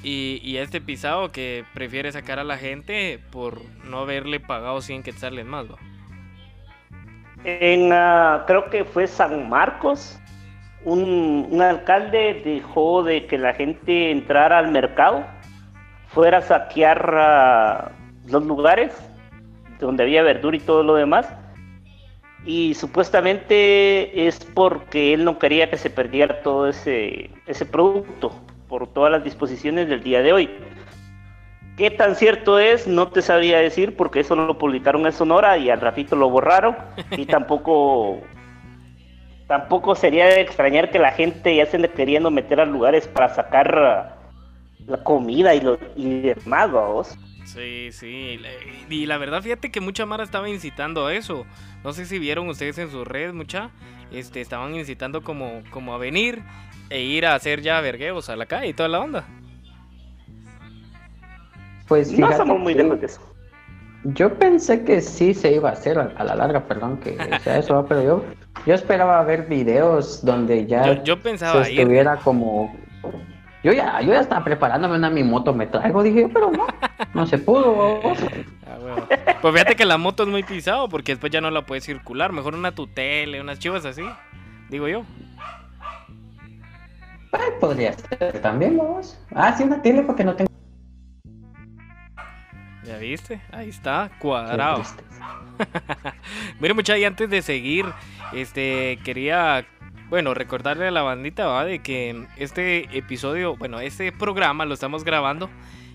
[0.04, 5.46] Y, este pisado que prefiere sacar a la gente por no haberle pagado 100 quetzales
[5.46, 5.76] más, ¿va?
[7.44, 10.20] En, uh, creo que fue San Marcos,
[10.86, 15.24] un, un alcalde dejó de que la gente entrara al mercado,
[16.08, 17.92] fuera a saquear
[18.28, 18.94] uh, los lugares
[19.80, 21.28] donde había verdura y todo lo demás.
[22.44, 28.32] Y supuestamente es porque él no quería que se perdiera todo ese, ese producto
[28.72, 30.50] por todas las disposiciones del día de hoy.
[31.76, 32.88] ¿Qué tan cierto es?
[32.88, 36.78] No te sabría decir porque eso lo publicaron en Sonora y al ratito lo borraron
[37.18, 38.22] y tampoco
[39.48, 43.28] tampoco sería de extrañar que la gente ya se ande queriendo meter a lugares para
[43.28, 44.16] sacar
[44.88, 47.18] uh, la comida y, lo, y demás, vamos.
[47.44, 48.40] Sí, sí.
[48.90, 51.46] Y la verdad, fíjate que mucha Mara estaba incitando a eso.
[51.84, 53.72] No sé si vieron ustedes en sus redes, mucha.
[54.14, 56.42] Este, estaban incitando como, como a venir
[56.92, 59.26] e ir a hacer ya vergueos a la calle y toda la onda.
[61.88, 62.28] Pues No
[62.58, 63.22] muy que lejos de eso.
[64.04, 67.58] Yo pensé que sí se iba a hacer a, a la larga, perdón, que sea
[67.60, 67.86] eso, ¿va?
[67.86, 68.24] pero yo,
[68.66, 71.80] yo esperaba ver videos donde ya Yo, yo pensaba se ir.
[71.80, 72.76] estuviera como...
[73.64, 76.66] Yo ya, yo ya estaba preparándome una mi moto, me traigo, dije, pero no,
[77.14, 77.74] no se pudo.
[78.02, 78.18] vos.
[78.74, 79.36] Ah.
[79.42, 82.32] Pues fíjate que la moto es muy pisado porque después ya no la puedes circular.
[82.32, 84.04] Mejor una tutele, unas chivas así.
[84.70, 85.04] Digo yo.
[87.32, 89.20] Ay, podría ser también, vos.
[89.34, 90.50] Ah, sí, una tele porque no tengo...
[92.84, 93.42] ¿Ya viste?
[93.52, 94.82] Ahí está, cuadrado.
[96.60, 97.86] Mire, muchachos, y antes de seguir,
[98.34, 99.66] este, quería,
[100.10, 101.64] bueno, recordarle a la bandita, ¿va?
[101.64, 105.50] De que este episodio, bueno, este programa lo estamos grabando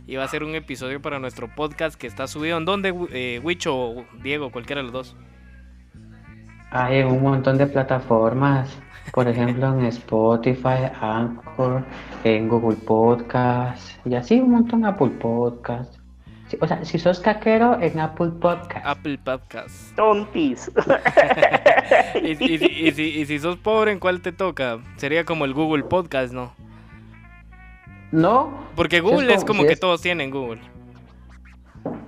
[0.06, 2.56] y va a ser un episodio para nuestro podcast que está subido.
[2.58, 4.50] ¿En dónde, eh, Wicho o Diego?
[4.50, 5.16] Cualquiera de los dos.
[6.70, 8.78] Hay un montón de plataformas,
[9.12, 11.84] por ejemplo en Spotify, Anchor,
[12.24, 15.94] en Google Podcast y así un montón Apple Podcast.
[16.60, 18.86] O sea, si sos caquero en Apple Podcast.
[18.86, 19.96] Apple Podcast.
[19.96, 20.70] Tontis.
[22.22, 24.78] y, y- y- y si, y si sos pobre, ¿en cuál te toca?
[24.96, 26.52] Sería como el Google Podcast, ¿no?
[28.12, 30.60] No, Porque Google es como- que es- todos tienen Google.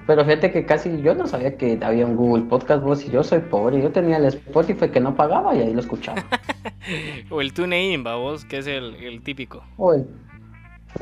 [0.09, 3.23] Pero fíjate que casi yo no sabía que había un Google Podcast, vos y yo
[3.23, 3.83] soy pobre.
[3.83, 6.25] Yo tenía el Spotify que no pagaba y ahí lo escuchaba.
[7.31, 9.62] O el TuneIn, vos, que es el, el típico.
[9.77, 10.07] O el,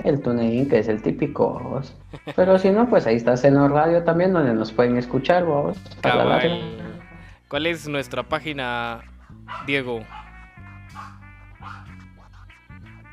[0.03, 1.97] el TuneIn, que es el típico, vos.
[2.35, 5.79] Pero si no, pues ahí está Seno Radio también, donde nos pueden escuchar, vos.
[7.47, 9.03] ¿Cuál es nuestra página,
[9.69, 10.01] Diego?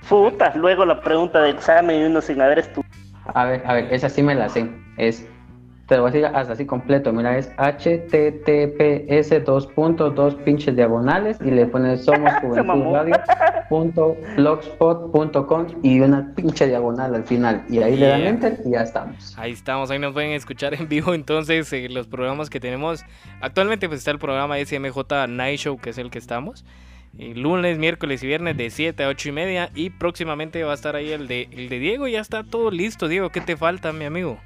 [0.09, 2.91] Puta, luego la pregunta de examen y uno sin haber estudiado.
[3.35, 4.67] A ver, a ver, esa sí me la sé.
[4.97, 5.27] Es,
[5.87, 7.11] te lo voy a decir hasta así completo.
[7.11, 12.31] Mira, es https dos puntos, dos pinches diagonales y le pones somos
[14.37, 17.63] blogspot.com y una pinche diagonal al final.
[17.69, 18.29] Y ahí le dan Yeah.
[18.29, 19.37] enter y ya estamos.
[19.37, 23.03] Ahí estamos, ahí nos pueden escuchar en vivo entonces eh, los programas que tenemos.
[23.41, 26.63] Actualmente pues está el programa SMJ Night Show, que es el que estamos.
[27.17, 29.69] eh, lunes, miércoles y viernes de 7 a 8 y media.
[29.75, 32.07] Y próximamente va a estar ahí el de, el de Diego.
[32.07, 33.29] Ya está todo listo, Diego.
[33.29, 34.39] ¿Qué te falta, mi amigo?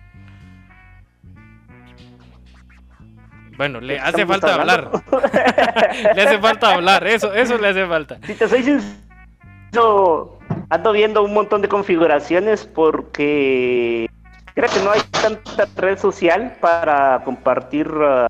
[3.58, 4.92] Bueno, le hace Estamos falta hablar.
[6.16, 7.08] le hace falta hablar.
[7.08, 8.18] Eso, eso le hace falta.
[8.26, 10.38] Si te soy sincero,
[10.70, 14.08] ando viendo un montón de configuraciones porque
[14.54, 18.28] creo que no hay tanta red social para compartir uh,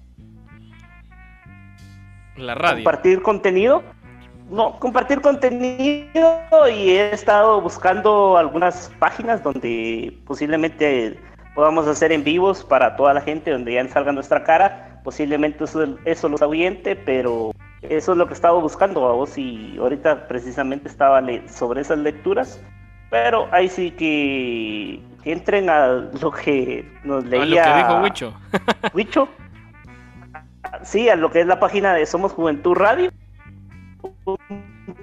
[2.37, 2.77] La radio.
[2.77, 3.83] compartir contenido.
[4.49, 6.07] No, compartir contenido
[6.73, 11.19] y he estado buscando algunas páginas donde posiblemente
[11.53, 14.96] podamos hacer en vivos para toda la gente, donde ya salga nuestra cara.
[15.03, 19.77] Posiblemente eso, eso los ahuyente, pero eso es lo que estaba buscando a vos y
[19.79, 22.61] ahorita precisamente estaba sobre esas lecturas.
[23.09, 28.01] Pero ahí sí que, que entren a lo que nos A leía lo que dijo
[28.03, 28.33] Wicho.
[28.93, 29.27] Wicho.
[30.83, 33.09] Sí, a lo que es la página de Somos Juventud Radio.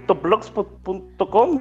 [0.07, 1.61] blogspot.com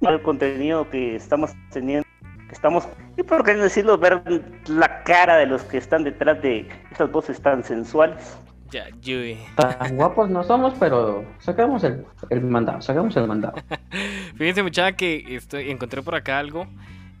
[0.00, 2.06] el contenido que estamos teniendo
[2.48, 4.22] que estamos y por qué no decirlo ver
[4.68, 8.38] la cara de los que están detrás de esas voces tan sensuales
[8.70, 9.38] Ya, Yui.
[9.56, 13.54] Tan guapos no somos, pero sacamos el, el mandado, sacamos el mandado.
[14.36, 16.66] Fíjense muchacha que estoy, encontré por acá algo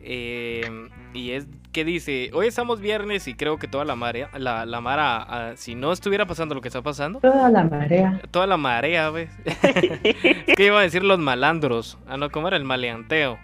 [0.00, 4.64] eh, y es que dice, hoy estamos viernes y creo que toda la marea, la,
[4.66, 8.20] la mara, ah, si no estuviera pasando lo que está pasando, Toda la marea.
[8.30, 9.30] toda la marea, ¿ves?
[9.44, 13.38] es que iba a decir los malandros, ah no, ¿cómo era el maleanteo?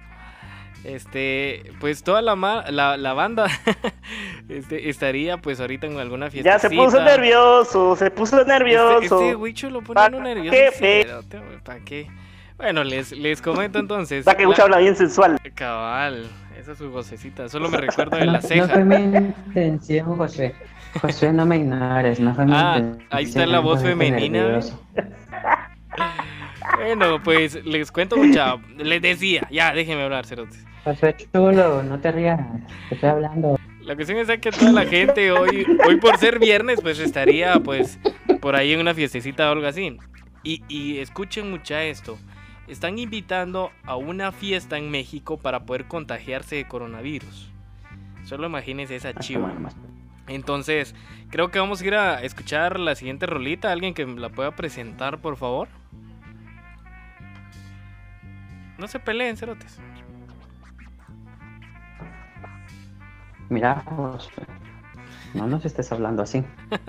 [0.85, 3.47] Este, pues toda la, ma- la, la banda
[4.51, 6.51] este, estaría pues ahorita en alguna fiesta.
[6.51, 10.51] ya se puso nervioso se puso nervioso Este, este Wicho lo pone ¿Pa' uno nervioso.
[10.53, 12.11] qué, cerote, güey, ¿pa' qué?
[12.59, 14.27] Bueno, les, les comento entonces.
[14.27, 17.49] la que mucho habla bien sensual Cabal, esa es su vocecita.
[17.49, 18.68] Solo me recuerdo de No, la no ceja.
[18.68, 20.55] fue mi intención, José.
[21.01, 23.09] José, no me ignores, no fue mi Ah, intención.
[23.11, 24.61] ahí está la voz femenina.
[26.77, 28.57] Bueno, pues les cuento mucha.
[28.77, 30.64] Les decía, ya, déjenme hablar, cerotes.
[30.85, 32.40] José chulo, no te rías,
[32.88, 33.59] te estoy hablando.
[33.81, 37.99] La cuestión es que toda la gente hoy, hoy por ser viernes, pues estaría pues
[38.40, 39.97] por ahí en una fiestecita o algo así.
[40.42, 42.18] Y, y escuchen mucha esto.
[42.68, 47.51] Están invitando a una fiesta en México para poder contagiarse de coronavirus.
[48.25, 49.53] Solo imagínense esa chiva.
[50.29, 50.94] Entonces,
[51.31, 53.70] creo que vamos a ir a escuchar la siguiente rolita.
[53.70, 55.68] ¿Alguien que la pueda presentar, por favor?
[58.79, 59.79] No se peleen, cerotes.
[63.55, 64.43] Mira, José,
[65.33, 66.45] no nos estés hablando así.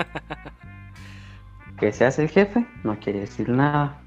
[1.77, 3.97] Que seas el jefe no quiere decir nada.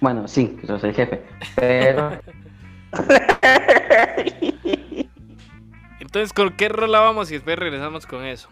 [0.00, 1.24] Bueno, sí, que sos el jefe,
[1.56, 2.12] pero
[5.98, 7.32] Entonces, ¿con qué rola vamos?
[7.32, 8.48] Y después regresamos con eso.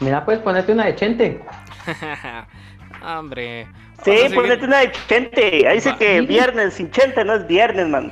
[0.00, 1.44] mira, puedes ponerte una de Chente.
[3.02, 3.68] Hombre.
[4.02, 5.98] Sí ponete una de chente ahí dice Va.
[5.98, 8.10] que viernes sin chente no es viernes man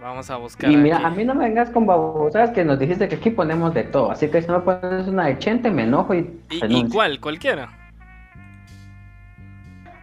[0.00, 0.70] Vamos a buscar.
[0.70, 1.04] Y mira, aquí.
[1.06, 4.10] a mí no me vengas con babosadas que nos dijiste que aquí ponemos de todo.
[4.10, 7.20] Así que si no pones una de Chente, me enojo y, ¿Y, cuál?
[7.20, 7.68] Cualquiera.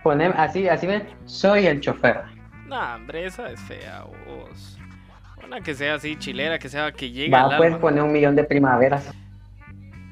[0.03, 2.21] Ponem- así, así ven, soy el chofer.
[2.67, 4.77] No, hombre, esa es fea, vos.
[5.45, 7.79] Una que sea así, chilera, que sea que llegue al Va, pues alma.
[7.81, 9.11] poner un millón de primaveras.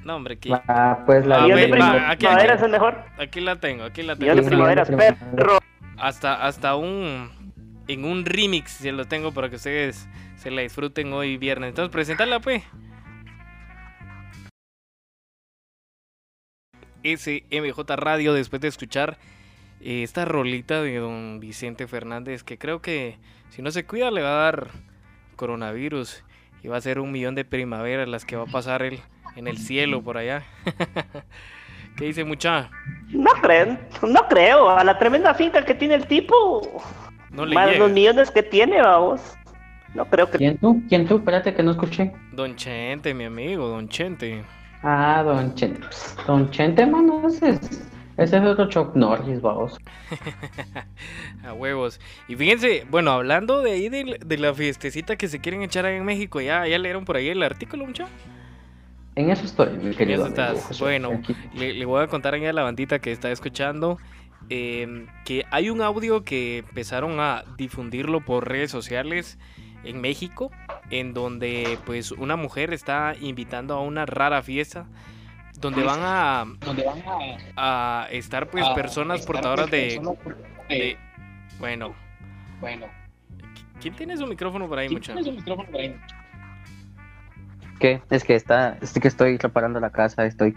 [0.05, 0.49] No, hombre, que...
[0.49, 2.59] Va, pues la Ah, de ve, millón va, de- aquí, primavera aquí.
[2.59, 4.35] es el mejor Aquí la tengo, aquí la tengo.
[4.35, 5.57] de primaveras perro
[5.97, 7.43] Hasta, hasta un...
[7.87, 11.69] En un remix se lo tengo para que ustedes se la disfruten hoy viernes.
[11.69, 12.63] Entonces, presentarla, pues.
[17.03, 19.17] SMJ Radio, después de escuchar
[19.81, 23.17] eh, esta rolita de don Vicente Fernández, que creo que
[23.49, 24.67] si no se cuida le va a dar
[25.35, 26.23] coronavirus
[26.63, 28.99] y va a ser un millón de primaveras las que va a pasar él
[29.35, 30.43] en el cielo por allá.
[31.97, 32.69] ¿Qué dice mucha?
[33.09, 34.69] No creo, no creo.
[34.69, 36.83] A la tremenda finca que tiene el tipo.
[37.31, 37.79] No le más llega.
[37.79, 39.21] los millones que tiene, vamos.
[39.93, 40.37] No creo que.
[40.37, 40.83] ¿Quién tú?
[40.89, 41.17] ¿Quién tú?
[41.17, 42.11] Espérate que no escuché.
[42.33, 44.43] Don Chente, mi amigo, Don Chente.
[44.83, 45.81] Ah, Don Chente.
[46.27, 49.77] Don Chente, mano, ese es, ese es otro Chuck Norris, vamos.
[51.43, 51.99] A huevos.
[52.27, 55.95] Y fíjense, bueno, hablando de ahí de, de la fiestecita que se quieren echar ahí
[55.95, 58.11] en México, ¿ya, ya leyeron por ahí el artículo, mucha?
[59.15, 60.25] En eso estoy, mi querido.
[60.27, 60.61] eso amigo.
[60.67, 60.83] José.
[60.83, 61.21] Bueno,
[61.53, 63.97] Le, le voy a contar a la bandita que está escuchando
[64.49, 69.39] eh, que hay un audio que empezaron a difundirlo por redes sociales
[69.83, 70.51] en México,
[70.89, 74.85] en donde pues una mujer está invitando a una rara fiesta
[75.59, 76.45] donde van a,
[77.55, 79.99] a estar pues personas portadoras de,
[80.69, 80.97] de-
[81.59, 81.95] bueno
[83.79, 85.13] ¿quién tiene su micrófono por ahí mucha?
[87.79, 88.01] ¿Qué?
[88.09, 90.55] Es que está, es que estoy reparando la casa, estoy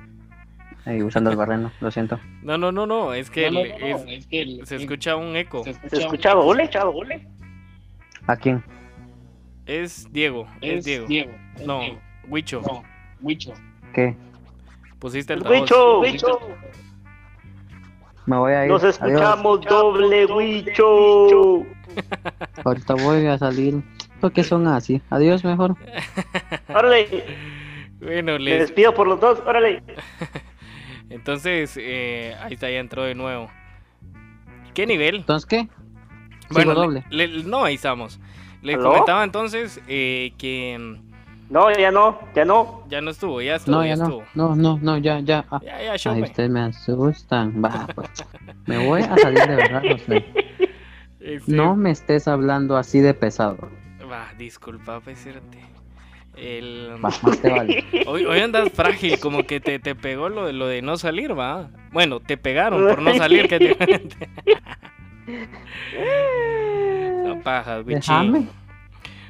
[1.05, 2.19] usando el barreno, lo siento.
[2.43, 3.57] No, no, no, no, es que, el-
[4.31, 5.65] es- se escucha un eco.
[5.65, 7.27] ¿Se escuchaba ole, chavo, ole?
[8.27, 8.63] ¿A quién?
[9.67, 11.07] Es Diego, es, Diego.
[11.67, 11.81] No,
[12.29, 12.63] Huicho.
[13.93, 14.15] ¿Qué?
[14.99, 16.39] Pusiste el Wicho, Wicho.
[18.27, 18.71] Me voy a ir.
[18.71, 18.97] Nos Adiós.
[18.99, 21.65] escuchamos doble, Wicho.
[22.65, 23.83] Ahorita voy a salir.
[24.21, 25.01] Porque son así.
[25.11, 25.77] Adiós mejor.
[26.69, 27.25] Órale,
[28.01, 28.59] Bueno, me les...
[28.61, 29.83] despido por los dos, órale.
[31.11, 33.51] entonces eh, ahí está, ya entró de nuevo.
[34.75, 35.17] ¿Qué nivel?
[35.17, 35.69] Entonces, ¿qué?
[36.51, 37.05] Bueno, Sigo le- doble.
[37.11, 38.21] le- no, ahí estamos.
[38.63, 38.91] Le ¿Aló?
[38.91, 42.85] comentaba entonces eh, que mm, No, ya no, ya no.
[42.89, 44.05] ya no estuvo, ya estuvo, No, ya, ya no.
[44.05, 44.25] estuvo.
[44.35, 45.45] No, no, no, ya, ya.
[45.51, 45.61] Ah.
[45.65, 47.63] Ya, ya, show, Ay, ustedes me asustan.
[47.65, 48.09] Va, pues.
[48.67, 50.25] Me voy a salir de verdad, José.
[51.21, 53.59] Este, No me estés hablando así de pesado.
[54.11, 55.59] Va, disculpa, decirte.
[56.37, 56.93] El...
[57.05, 57.85] Va, más te vale.
[58.07, 61.39] Hoy, hoy andas frágil, como que te, te pegó lo, de- lo de no salir,
[61.39, 61.69] va.
[61.93, 63.77] Bueno, te pegaron por no salir, que te...
[67.27, 67.85] Son pajas.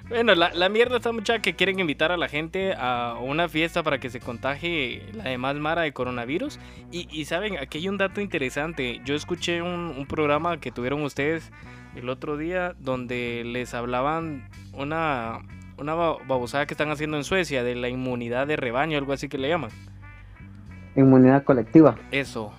[0.09, 3.83] Bueno, la, la mierda está mucha que quieren invitar a la gente a una fiesta
[3.83, 6.59] para que se contagie la demás mara de coronavirus.
[6.91, 9.03] Y, y saben, aquí hay un dato interesante.
[9.05, 11.53] Yo escuché un, un programa que tuvieron ustedes
[11.97, 15.39] el otro día donde les hablaban una,
[15.79, 19.29] una ba- babosada que están haciendo en Suecia de la inmunidad de rebaño, algo así
[19.29, 19.71] que le llaman.
[20.97, 21.97] Inmunidad colectiva.
[22.11, 22.53] Eso.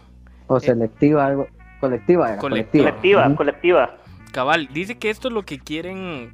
[0.48, 1.48] O selectiva, algo.
[1.80, 2.38] Colectiva era.
[2.39, 2.89] Colectiva.
[2.92, 3.36] Colectiva.
[3.36, 3.96] Colectiva.
[4.32, 6.34] Cabal, dice que esto es lo que quieren,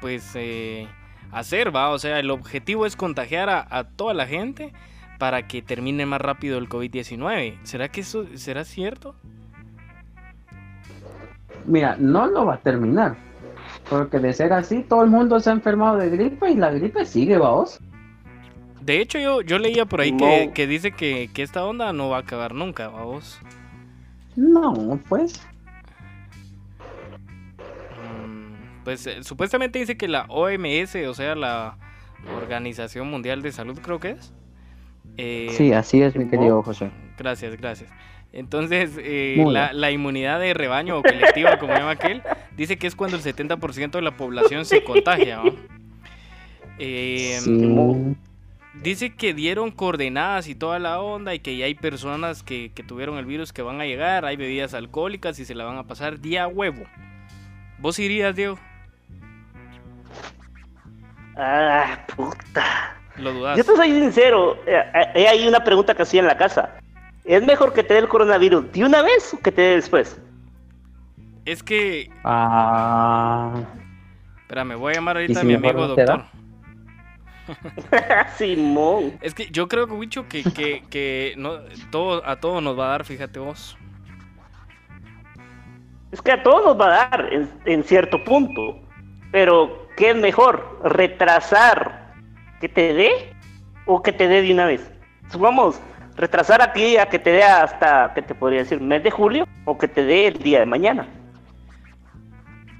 [0.00, 0.86] pues, eh,
[1.32, 1.90] hacer, va.
[1.90, 4.72] O sea, el objetivo es contagiar a, a toda la gente
[5.18, 7.58] para que termine más rápido el COVID-19.
[7.62, 9.14] ¿Será que eso será cierto?
[11.68, 13.16] Mira, no lo va a terminar.
[13.88, 17.04] Porque de ser así, todo el mundo se ha enfermado de gripe y la gripe
[17.04, 17.78] sigue, vamos.
[18.82, 20.52] De hecho, yo, yo leía por ahí que, No.
[20.54, 23.38] que dice que, que esta onda no va a acabar nunca, vamos.
[24.36, 25.40] No, pues.
[27.98, 31.76] Mm, Pues eh, supuestamente dice que la OMS, o sea, la
[32.36, 34.32] Organización Mundial de Salud, creo que es.
[35.16, 36.90] eh, Sí, así es, mi querido José.
[37.18, 37.90] Gracias, gracias.
[38.38, 42.22] Entonces, eh, la, la inmunidad de rebaño o colectiva, como llama aquel,
[42.56, 45.42] dice que es cuando el 70% de la población se contagia.
[46.78, 48.16] Eh, Sí.
[48.82, 52.84] Dice que dieron coordenadas y toda la onda y que ya hay personas que, que
[52.84, 55.82] tuvieron el virus que van a llegar, hay bebidas alcohólicas y se la van a
[55.88, 56.84] pasar día huevo.
[57.78, 58.56] ¿Vos irías, Diego?
[61.36, 62.96] Ah, puta.
[63.16, 63.58] ¿Lo dudas?
[63.58, 64.80] Yo te soy sincero, eh,
[65.16, 66.74] eh, hay una pregunta que hacía en la casa.
[67.28, 70.18] ¿Es mejor que te dé el coronavirus de una vez o que te dé después?
[71.44, 72.10] Es que...
[72.24, 73.66] Ah.
[74.40, 76.24] Espérame, voy a llamar ahorita ¿Y a mi amigo doctor.
[78.38, 79.18] Simón.
[79.20, 81.58] Es que yo creo, Wicho, que, que, que no,
[81.90, 83.76] todo, a todos nos va a dar, fíjate vos.
[86.10, 88.80] Es que a todos nos va a dar en, en cierto punto.
[89.32, 90.80] Pero, ¿qué es mejor?
[90.82, 92.14] ¿Retrasar
[92.58, 93.10] que te dé
[93.84, 94.90] o que te dé de una vez?
[95.30, 95.78] Supongamos,
[96.18, 98.80] retrasar aquí a que te dé hasta, ¿qué te podría decir?
[98.80, 99.46] ¿Mes de julio?
[99.64, 101.06] ¿O que te dé el día de mañana?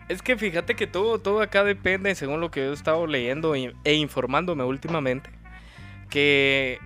[0.08, 3.54] Es que fíjate que todo, todo acá depende, según lo que yo he estado leyendo
[3.56, 5.30] y- e informándome últimamente,
[6.08, 6.80] que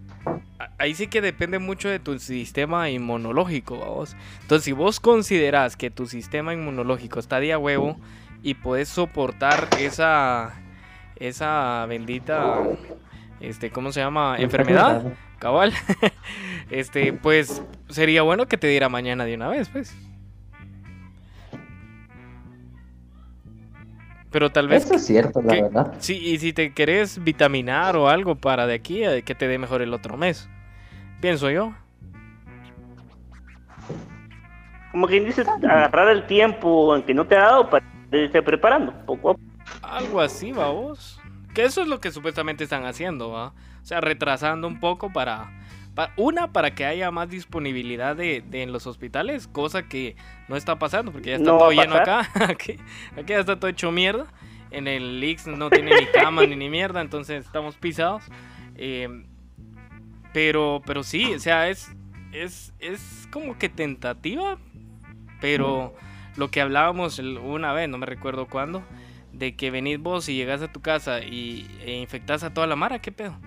[0.58, 4.16] a- ahí sí que depende mucho de tu sistema inmunológico, vamos.
[4.42, 7.96] Entonces, si vos consideras que tu sistema inmunológico está de a huevo
[8.42, 10.54] y puedes soportar esa,
[11.16, 12.64] esa bendita,
[13.40, 14.36] este, ¿cómo se llama?
[14.38, 15.00] Enfermedad,
[15.42, 15.72] cabal.
[16.70, 19.94] este, pues sería bueno que te diera mañana de una vez, pues.
[24.30, 24.84] Pero tal vez...
[24.84, 25.94] Eso es cierto, la verdad.
[25.98, 29.58] Sí, y si te querés vitaminar o algo para de aquí, a que te dé
[29.58, 30.48] mejor el otro mes.
[31.20, 31.74] Pienso yo.
[34.92, 38.92] Como quien dice, agarrar el tiempo en que no te ha dado para irte preparando
[39.04, 39.40] poco a poco.
[39.82, 41.20] Algo así, va vos.
[41.52, 43.52] Que eso es lo que supuestamente están haciendo, va.
[43.82, 45.50] O sea, retrasando un poco para,
[45.94, 50.14] pa- una, para que haya más disponibilidad de, de en los hospitales, cosa que
[50.48, 52.30] no está pasando, porque ya está No todo lleno acá.
[52.48, 52.76] aquí,
[53.16, 54.26] aquí ya está todo hecho mierda.
[54.70, 58.22] En el Ix no tiene ni cama ni, ni mierda, entonces estamos pisados.
[58.76, 59.24] Eh,
[60.32, 61.90] pero, pero sí, o sea, es,
[62.32, 64.56] es, es como que tentativa,
[65.40, 65.94] pero
[66.36, 68.82] lo que hablábamos una vez, no me recuerdo cuándo,
[69.32, 72.76] de que venís vos y llegás a tu casa y, e infectás a toda la
[72.76, 73.38] mara, ¿qué pedo?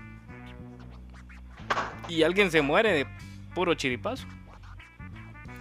[2.07, 3.07] Y alguien se muere de
[3.53, 4.27] puro chiripazo.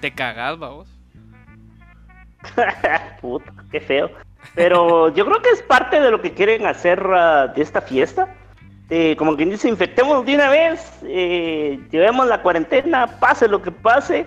[0.00, 0.88] Te cagás, vos.
[3.20, 4.10] Puta, qué feo.
[4.54, 8.28] Pero yo creo que es parte de lo que quieren hacer ah, de esta fiesta.
[8.90, 13.72] Eh, como quien dice, infectemos de una vez, eh, llevemos la cuarentena, pase lo que
[13.72, 14.26] pase,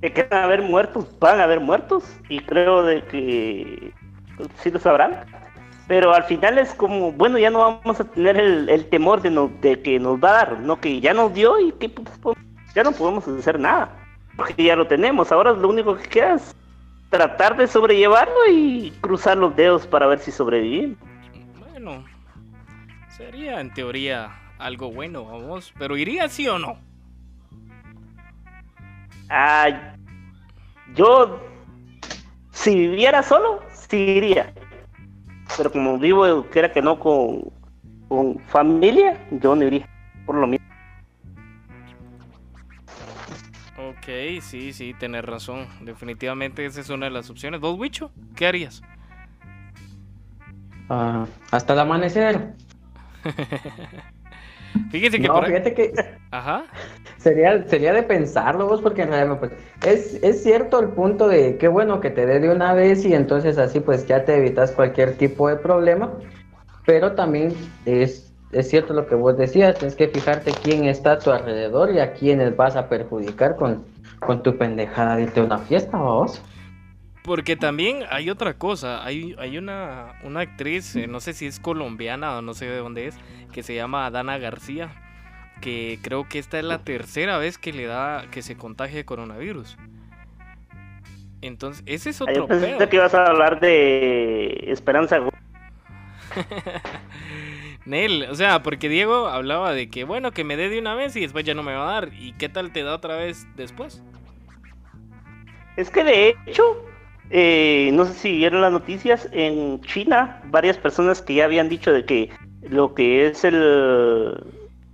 [0.00, 3.92] que quedan a haber muertos, van a haber muertos, y creo de que
[4.62, 5.26] sí lo sabrán.
[5.92, 9.28] Pero al final es como, bueno, ya no vamos a tener el, el temor de,
[9.28, 12.16] no- de que nos va a dar, no que ya nos dio y que putas
[12.18, 12.42] podemos-
[12.74, 13.90] ya no podemos hacer nada,
[14.34, 15.30] porque ya lo tenemos.
[15.30, 16.56] Ahora lo único que queda es
[17.10, 20.96] tratar de sobrellevarlo y cruzar los dedos para ver si sobrevivimos.
[21.70, 22.02] Bueno,
[23.14, 25.74] sería en teoría algo bueno, vamos.
[25.78, 26.78] Pero iría sí o no.
[29.28, 29.92] Ah,
[30.94, 31.38] yo,
[32.50, 34.54] si viviera solo, sí iría.
[35.56, 37.50] Pero como vivo, quiera que no, con,
[38.08, 39.88] con familia, yo no iría.
[40.24, 40.66] Por lo mismo.
[43.76, 45.66] Ok, sí, sí, tenés razón.
[45.80, 47.60] Definitivamente esa es una de las opciones.
[47.60, 48.10] ¿Vos, Wicho?
[48.36, 48.82] ¿Qué harías?
[50.88, 52.54] Ah, hasta el amanecer.
[54.90, 55.92] Fíjese que No, por fíjate que
[56.30, 56.64] Ajá.
[57.18, 59.52] sería, sería de pensarlo vos, porque en realidad pues,
[59.86, 63.14] es, es cierto el punto de qué bueno que te dé de una vez y
[63.14, 66.10] entonces así pues ya te evitas cualquier tipo de problema,
[66.86, 67.54] pero también
[67.86, 71.92] es, es cierto lo que vos decías, tienes que fijarte quién está a tu alrededor
[71.92, 73.84] y a quiénes vas a perjudicar con,
[74.20, 76.42] con tu pendejada de irte a una fiesta, vos.
[77.24, 81.60] Porque también hay otra cosa, hay, hay una, una actriz, eh, no sé si es
[81.60, 83.14] colombiana o no sé de dónde es,
[83.52, 84.90] que se llama Dana García,
[85.60, 89.04] que creo que esta es la tercera vez que le da, que se contagia de
[89.04, 89.76] coronavirus.
[91.42, 95.18] Entonces, ese es Ah, otro Yo pensé que ibas a hablar de Esperanza.
[97.84, 101.16] Nel, o sea, porque Diego hablaba de que, bueno, que me dé de una vez
[101.16, 102.10] y después ya no me va a dar.
[102.14, 104.02] ¿Y qué tal te da otra vez después?
[105.76, 106.62] Es que de hecho,
[107.30, 111.92] eh, no sé si vieron las noticias, en China, varias personas que ya habían dicho
[111.92, 112.30] de que
[112.62, 113.54] lo que es el,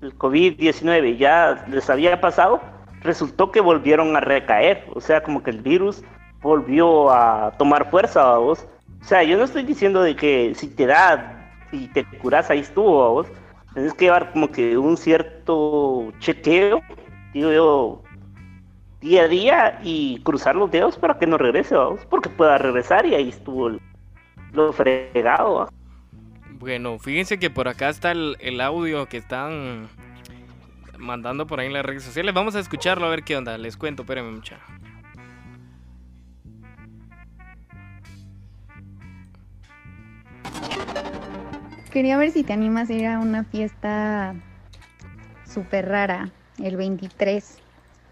[0.01, 2.61] el COVID-19 ya les había pasado,
[3.03, 4.85] resultó que volvieron a recaer.
[4.95, 6.03] O sea, como que el virus
[6.43, 8.67] volvió a tomar fuerza vos.
[9.01, 12.61] O sea, yo no estoy diciendo de que si te da y te curas, ahí
[12.61, 13.27] estuvo a vos.
[13.75, 16.81] Tienes que llevar como que un cierto chequeo,
[17.33, 18.03] digo yo,
[19.01, 23.07] día a día y cruzar los dedos para que no regrese, vamos, porque pueda regresar
[23.07, 23.71] y ahí estuvo
[24.53, 25.55] lo fregado.
[25.55, 25.69] ¿va?
[26.59, 29.89] Bueno, fíjense que por acá está el, audio que están
[30.99, 32.35] mandando por ahí en las redes sociales.
[32.35, 33.57] Vamos a escucharlo a ver qué onda.
[33.59, 34.59] Les cuento, espérenme mucha.
[41.93, 44.35] Quería ver si te animas a ir a una fiesta
[45.45, 46.31] súper rara,
[46.61, 47.61] el 23.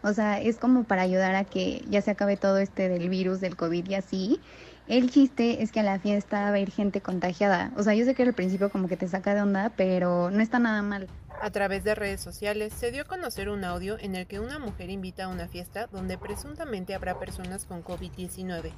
[0.03, 3.41] O sea, es como para ayudar a que ya se acabe todo este del virus,
[3.41, 4.41] del COVID y así.
[4.89, 7.73] El chiste es que a la fiesta va a ir gente contagiada.
[7.77, 10.41] O sea, yo sé que al principio como que te saca de onda, pero no
[10.41, 11.09] está nada mal.
[11.43, 14.61] A través de redes sociales se dio a conocer un audio en el que una
[14.61, 18.71] mujer invita a una fiesta donde presuntamente habrá personas con COVID-19.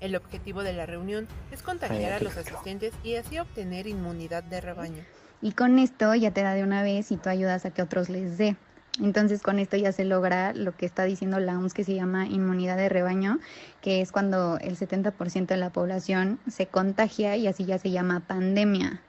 [0.00, 4.60] El objetivo de la reunión es contagiar a los asistentes y así obtener inmunidad de
[4.60, 5.04] rebaño.
[5.40, 8.08] Y con esto ya te da de una vez y tú ayudas a que otros
[8.08, 8.56] les dé.
[9.00, 12.26] Entonces con esto ya se logra lo que está diciendo la OMS que se llama
[12.26, 13.38] inmunidad de rebaño,
[13.80, 18.20] que es cuando el 70% de la población se contagia y así ya se llama
[18.20, 19.00] pandemia.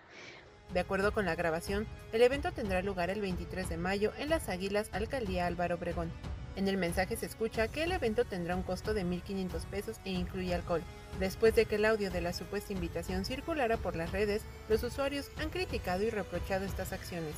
[0.73, 4.49] De acuerdo con la grabación, el evento tendrá lugar el 23 de mayo en Las
[4.49, 6.11] Águilas, Alcaldía Álvaro Obregón.
[6.55, 10.11] En el mensaje se escucha que el evento tendrá un costo de 1.500 pesos e
[10.11, 10.81] incluye alcohol.
[11.19, 15.29] Después de que el audio de la supuesta invitación circulara por las redes, los usuarios
[15.39, 17.35] han criticado y reprochado estas acciones.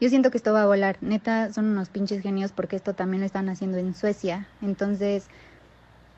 [0.00, 0.96] Yo siento que esto va a volar.
[1.00, 4.46] Neta, son unos pinches genios porque esto también lo están haciendo en Suecia.
[4.62, 5.26] Entonces,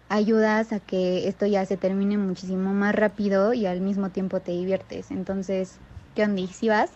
[0.08, 4.52] ayudas a que esto ya se termine muchísimo más rápido y al mismo tiempo te
[4.52, 5.10] diviertes.
[5.10, 5.78] Entonces,
[6.14, 6.46] ¿qué onda?
[6.52, 6.90] ¿Sí vas?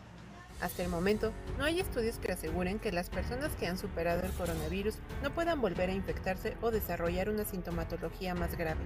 [0.60, 4.32] Hasta el momento, no hay estudios que aseguren que las personas que han superado el
[4.32, 8.80] coronavirus no puedan volver a infectarse o desarrollar una sintomatología más grave.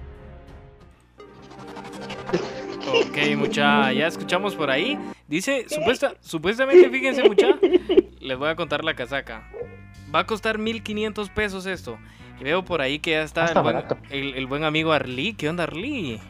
[2.92, 4.98] Ok, mucha, ya escuchamos por ahí.
[5.26, 7.46] Dice, supuesta, supuestamente, fíjense, mucha,
[8.20, 9.48] les voy a contar la casaca.
[10.14, 11.98] Va a costar 1500 pesos esto.
[12.40, 15.34] Y veo por ahí que ya está, Está el, buen, el- el buen amigo Arli.
[15.34, 16.20] ¿Qué onda, Arli?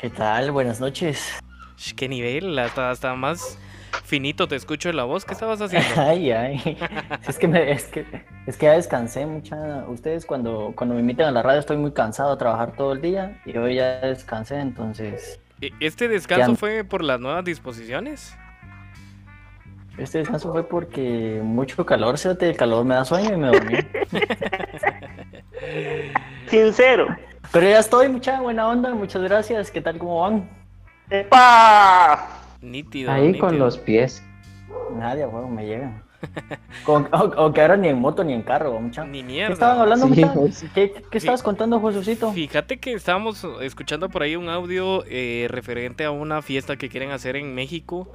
[0.00, 0.50] ¿Qué tal?
[0.50, 1.32] Buenas noches.
[1.96, 2.56] ¿Qué nivel?
[2.58, 3.58] Hasta, hasta más
[4.04, 5.24] finito te escucho en la voz.
[5.24, 5.88] ¿Qué estabas haciendo?
[5.96, 6.78] Ay, ay.
[7.26, 8.04] Es que, me, es que,
[8.46, 9.84] es que ya descansé mucha.
[9.88, 13.00] Ustedes cuando, cuando me invitan a la radio estoy muy cansado a trabajar todo el
[13.00, 15.40] día y hoy ya descansé, entonces
[15.80, 18.36] ¿Este descanso fue por las nuevas disposiciones?
[19.98, 23.76] este descanso fue porque mucho calor, se el calor me da sueño y me dormí.
[26.48, 27.06] Sincero.
[27.52, 29.70] Pero ya estoy, mucha buena onda, muchas gracias.
[29.70, 30.48] ¿Qué tal, cómo van?
[31.10, 32.28] ¡Epa!
[32.60, 33.12] Nítido.
[33.12, 34.22] Ahí con los pies.
[34.96, 36.02] Nadie, huevo, me llegan.
[36.84, 39.04] Con- o, o que ahora ni en moto ni en carro, mucha.
[39.04, 39.52] Ni ¿Qué mierda.
[39.52, 40.34] estaban hablando, Sí, mucha?
[40.34, 40.64] pues.
[40.74, 42.32] ¿Qué, qué estabas contando, Josucito?
[42.32, 47.10] Fíjate que estábamos escuchando por ahí un audio eh, referente a una fiesta que quieren
[47.10, 48.08] hacer en México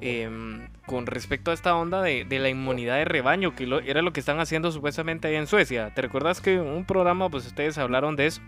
[0.00, 4.02] em, con respecto a esta onda de, de la inmunidad de rebaño, que lo- era
[4.02, 5.92] lo que están haciendo supuestamente ahí en Suecia.
[5.94, 8.40] ¿Te recuerdas que en un programa pues ustedes hablaron de eso?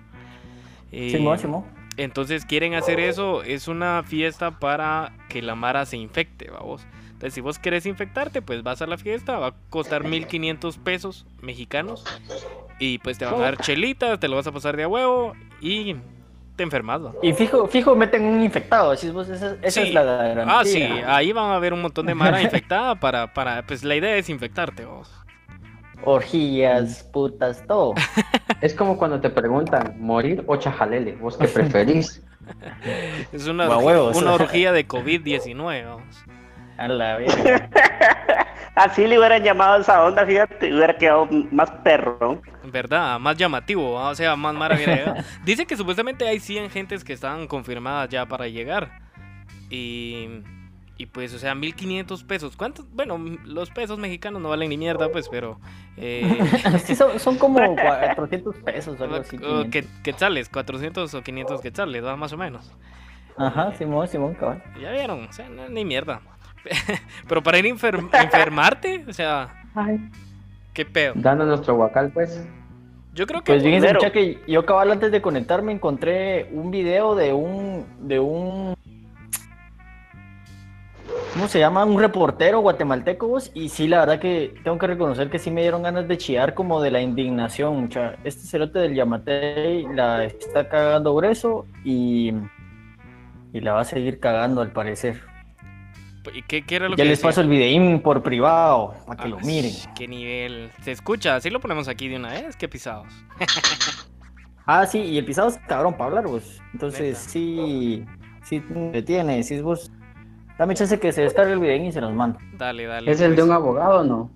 [0.93, 1.65] Eh, Simón, Simón.
[1.97, 6.85] Entonces quieren hacer eso, es una fiesta para que la Mara se infecte, vamos.
[7.25, 11.25] Entonces si vos querés infectarte, pues vas a la fiesta, va a costar 1500 pesos
[11.41, 12.05] mexicanos
[12.79, 15.33] y pues te van a dar chelitas, te lo vas a pasar de a huevo
[15.59, 15.97] y
[16.55, 17.03] te enfermas.
[17.03, 17.13] ¿va?
[17.23, 19.89] Y fijo, fijo, meten un infectado, decís vos, esa, esa Sí.
[19.89, 20.59] es la garantía.
[20.59, 23.97] Ah, sí, ahí van a ver un montón de Mara infectada para, para, pues la
[23.97, 25.11] idea es infectarte, vos.
[26.05, 27.95] Orgías, putas, todo.
[28.61, 31.13] Es como cuando te preguntan, ¿morir o chajalele?
[31.17, 32.23] ¿Vos qué preferís?
[33.33, 34.17] Es una, Va orgía- huevos.
[34.17, 36.05] una orgía de COVID-19, vamos.
[36.77, 37.71] A la verga.
[38.75, 42.43] Así le hubieran llamado a esa onda, fíjate, hubiera quedado más perro.
[42.65, 43.21] ¿Verdad?
[43.21, 44.09] Más llamativo, ¿va?
[44.11, 45.17] o sea, más Mara hubiera llegado.
[45.45, 48.91] Dice que supuestamente hay 100 gentes que están confirmadas ya para llegar.
[49.71, 50.43] Y,
[50.97, 52.57] y pues, o sea, 1500 pesos.
[52.57, 52.91] ¿Cuántos?
[52.93, 55.61] Bueno, los pesos mexicanos no valen ni mierda, pues, pero.
[55.97, 56.39] Eh,
[56.85, 59.37] Sí, son, son como 400 pesos, algo así.
[59.37, 59.71] o 500.
[59.71, 62.03] que, quetzales, 400 o 500 quetzales.
[62.03, 62.73] Más o menos.
[63.37, 64.63] Ajá, Simón, Simón, cabal.
[64.81, 66.21] Ya vieron, o sea, no, ni mierda.
[67.29, 69.49] pero para ir a enfer- enfermarte, o sea,
[70.73, 71.13] qué pedo.
[71.17, 72.47] Dando nuestro guacal, pues.
[73.15, 73.53] Yo creo que.
[73.53, 78.75] Pues fíjense, que yo cabal antes de conectarme encontré un video de un, de un,
[81.33, 81.85] ¿cómo se llama?
[81.85, 85.61] Un reportero guatemalteco, vos, y sí, la verdad que tengo que reconocer que sí me
[85.63, 88.17] dieron ganas de chillar como de la indignación, mucha.
[88.25, 92.33] Este cerote del Yamatei la está cagando grueso y,
[93.53, 95.21] y la va a seguir cagando al parecer.
[96.33, 97.29] ¿Y qué, qué era lo Ya que les decía?
[97.31, 99.73] paso el videín por privado, para que lo Ah, miren.
[99.95, 100.71] Qué nivel.
[100.83, 103.09] Se escucha, así lo ponemos aquí de una vez, qué pisados.
[104.67, 106.63] Ah, sí, y el pisado es cabrón para hablar, vos.
[106.73, 107.19] Entonces, Neta.
[107.29, 108.05] sí,
[108.45, 108.63] sí
[108.93, 109.93] te tiene, decís vos.
[110.59, 112.39] Dame chance que se descargue el video y se los mando.
[112.57, 113.11] Dale, dale.
[113.11, 113.47] ¿Es el de pues.
[113.47, 114.31] un abogado o no?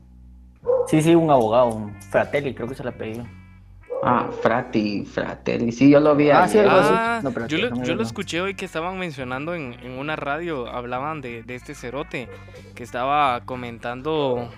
[0.87, 3.23] Sí, sí, un abogado, un Fratelli, creo que se la pedí.
[4.05, 5.73] Ah, Frati, Fratelli.
[5.73, 6.31] Sí, yo lo vi.
[6.31, 6.59] Ah, sí.
[6.61, 10.17] Ah, No, yo, lo, no yo lo escuché hoy que estaban mencionando en, en una
[10.17, 12.29] radio, hablaban de, de este cerote
[12.75, 14.51] que estaba comentando un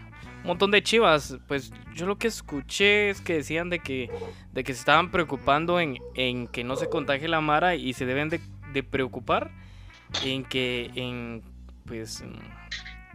[0.44, 1.38] montón de chivas.
[1.48, 4.10] Pues yo lo que escuché es que decían de que,
[4.52, 8.04] de que se estaban preocupando en, en que no se contagie la mara y se
[8.06, 8.40] deben de,
[8.72, 9.50] de preocupar
[10.22, 11.42] en que en
[11.86, 12.22] pues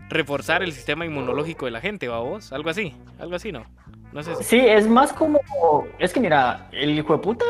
[0.10, 2.52] reforzar el sistema inmunológico de la gente, ¿va vos?
[2.52, 3.66] Algo así, algo así, ¿no?
[4.16, 4.44] No sé si...
[4.46, 5.40] Sí, es más como.
[6.00, 7.46] Es que mira, el hijo de puta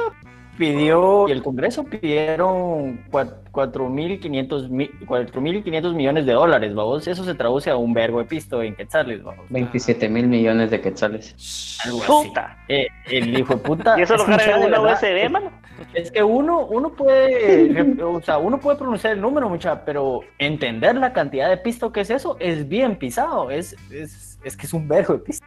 [0.58, 7.08] pidió, y el Congreso pidieron cua- 4.500 mi- 4.500 millones de dólares, vamos.
[7.08, 9.46] Eso se traduce a un vergo de pisto en quetzales, vamos.
[9.50, 11.78] 27 mil millones de quetzales.
[11.86, 12.28] Algo así.
[12.30, 12.58] Puta.
[12.68, 13.96] Eh, el hijo de puta.
[14.00, 15.52] Y eso es lo que, carga una USB, mano.
[15.94, 20.96] Es que uno, uno puede, o sea, uno puede pronunciar el número, mucha, pero entender
[20.96, 24.74] la cantidad de pisto que es eso es bien pisado, es, es, es que es
[24.74, 25.46] un vergo de pisto.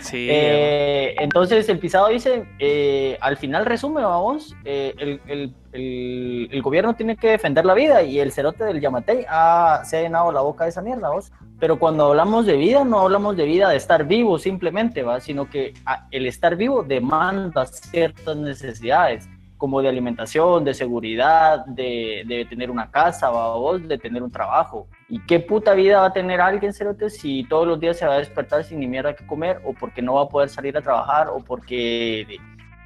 [0.00, 0.28] Sí.
[0.30, 6.62] Eh, entonces el pisado dice, eh, al final resume, vamos, eh, el, el- el- el
[6.62, 10.32] gobierno tiene que defender la vida y el cerote del Yamatei ha, se ha llenado
[10.32, 11.30] la boca de esa mierda, vos.
[11.60, 15.20] Pero cuando hablamos de vida, no hablamos de vida de estar vivo simplemente, ¿va?
[15.20, 19.28] sino que ah, el estar vivo demanda ciertas necesidades,
[19.60, 24.30] como de alimentación, de seguridad, de, de tener una casa, ¿va vos, de tener un
[24.30, 24.88] trabajo.
[25.06, 28.14] ¿Y qué puta vida va a tener alguien, cerote, si todos los días se va
[28.14, 30.80] a despertar sin ni mierda que comer, o porque no va a poder salir a
[30.80, 32.38] trabajar, o porque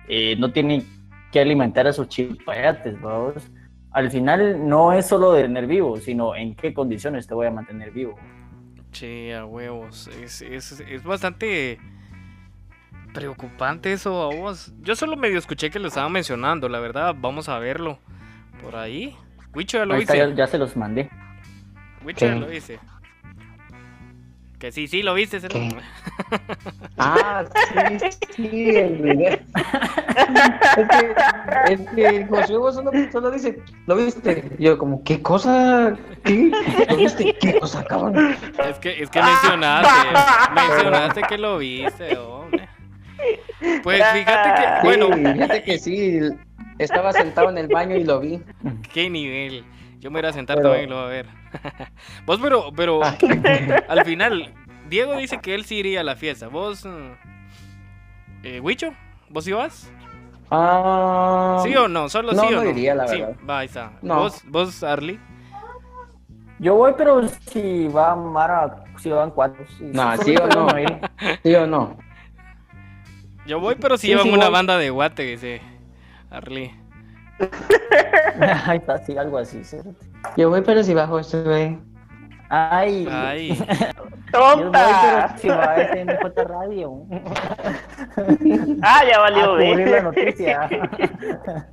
[0.09, 0.83] eh, no tiene
[1.31, 3.49] que alimentar a sus chipayates, ¿va vos?
[3.93, 7.53] Al final no es solo de tener vivo, sino en qué condiciones te voy a
[7.53, 8.16] mantener vivo.
[8.91, 10.09] Sí, a huevos.
[10.09, 11.79] Es, es, es bastante
[13.14, 14.72] preocupante eso a vos.
[14.82, 17.14] Yo solo medio escuché que lo estaban mencionando, la verdad.
[17.16, 17.98] Vamos a verlo
[18.60, 19.16] por ahí.
[19.54, 20.28] Wicho ya lo está, hice.
[20.28, 21.08] ya, ya se los mandé.
[22.04, 22.78] Wicho ya lo hice.
[24.58, 25.40] Que sí, sí, lo viste.
[25.40, 25.68] ¿Qué?
[26.96, 27.44] Ah,
[27.96, 27.98] sí,
[28.36, 29.32] sí, el video.
[30.76, 34.52] es, que, es que Josué vos solo, solo dice, ¿lo viste?
[34.58, 35.96] Y yo como, ¿qué cosa?
[36.22, 36.52] ¿Qué?
[36.88, 37.36] ¿Lo viste?
[37.40, 38.36] ¿Qué cosa, cabrón?
[38.70, 39.90] Es que, es que mencionaste,
[40.54, 42.68] mencionaste que lo viste, hombre.
[43.82, 46.20] Pues fíjate que, Sí, bueno, fíjate que sí,
[46.78, 48.42] estaba sentado en el baño y lo vi.
[48.92, 49.64] qué nivel.
[50.00, 51.26] Yo me voy a sentar Pero- también y lo voy a ver.
[52.26, 53.16] Vos, pero, pero, Ah.
[53.88, 54.52] al final,
[54.88, 56.48] Diego dice que él sí iría a la fiesta.
[56.48, 57.12] ¿Vos, mm,
[58.42, 58.92] eh, Wicho?
[59.30, 59.90] ¿Vos ibas?
[60.50, 62.09] Ah, ¿Sí o no?
[62.09, 62.70] Solo no, sí o no no.
[62.70, 63.36] iría, la sí, verdad.
[63.48, 63.92] va, ahí está.
[64.02, 64.16] No.
[64.16, 65.18] ¿Vos, vos, Arly?
[66.59, 69.64] Yo voy, pero si va Mara, si van cuatro.
[69.78, 70.78] Si, No, si sí o no.
[70.78, 71.00] ir.
[71.42, 71.96] ¿Sí o no?
[73.47, 74.53] Yo voy, pero si Sí, llevan sí, una voy.
[74.53, 75.61] banda de guate, dice
[76.30, 76.72] Arly.
[78.66, 79.64] Ahí está, sí, algo así.
[79.64, 79.76] sí.
[80.36, 81.78] Yo voy, pero si bajo sube.
[82.49, 83.49] Ay, Ay,
[84.32, 85.34] yo voy, ¡Tonta!
[85.36, 86.92] pero si va a SMJ Radio.
[88.82, 90.68] Ah, ya A valió, cubrir la noticia.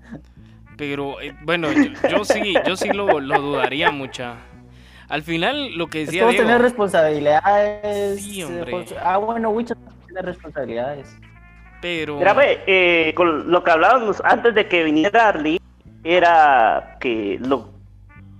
[0.77, 4.35] pero eh, bueno, yo, yo sí, yo sí lo, lo dudaría mucha.
[5.07, 6.47] Al final, lo que Es decía que vos Diego.
[6.47, 8.21] tenés responsabilidades.
[8.23, 8.85] Sí, hombre.
[9.03, 11.15] Ah, bueno, Wicho tiene responsabilidades.
[11.81, 12.17] Pero.
[12.17, 15.59] Mira, ve, eh, con lo que hablábamos antes de que viniera Arly,
[16.03, 17.69] era que lo,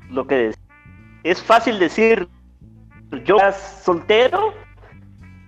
[0.10, 0.54] lo que
[1.24, 2.28] es fácil decir,
[3.26, 4.54] yo estás soltero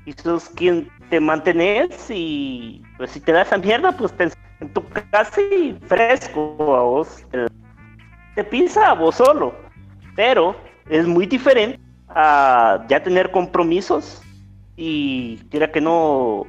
[0.06, 4.30] y sos quien te mantenés y pues si te das esa mierda, pues te-
[4.60, 7.46] en tu casa y fresco a vos, te,
[8.36, 9.54] te pisa a vos solo,
[10.16, 10.56] pero
[10.90, 11.80] es muy diferente
[12.10, 14.22] a ya tener compromisos
[14.76, 16.46] y quiera que no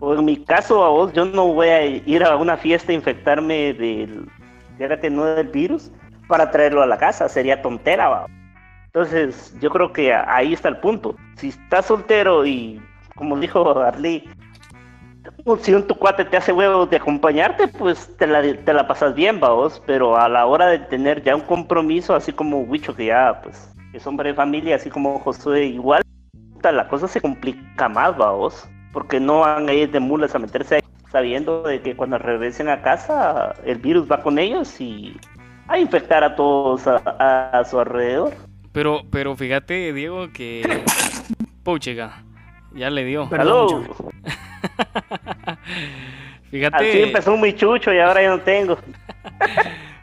[0.00, 3.74] en mi caso, a vos, yo no voy a ir a una fiesta a infectarme
[3.74, 4.28] del,
[4.76, 5.90] fíjate, no del virus,
[6.28, 8.26] para traerlo a la casa, sería tontera, va.
[8.86, 11.16] Entonces, yo creo que ahí está el punto.
[11.36, 12.80] Si estás soltero y,
[13.16, 14.24] como dijo Arly,
[15.60, 19.14] si un tu cuate te hace huevos de acompañarte, pues te la, te la pasas
[19.14, 22.94] bien, va vos, pero a la hora de tener ya un compromiso, así como Wicho,
[22.94, 26.02] que ya, pues, es hombre de familia, así como Josué, igual,
[26.62, 28.68] la cosa se complica más, va vos,
[28.98, 30.80] porque no van a ir de mulas a meterse ahí,
[31.12, 35.16] sabiendo de que cuando regresen a casa el virus va con ellos y
[35.68, 38.32] a infectar a todos a, a- a su alrededor.
[38.72, 40.82] Pero, pero fíjate, Diego, que.
[41.62, 42.24] Puchiga,
[42.74, 43.28] ya le dio.
[43.38, 43.68] Aló.
[46.50, 46.88] Fíjate.
[46.88, 48.78] Así empezó muy chucho y ahora ya no tengo.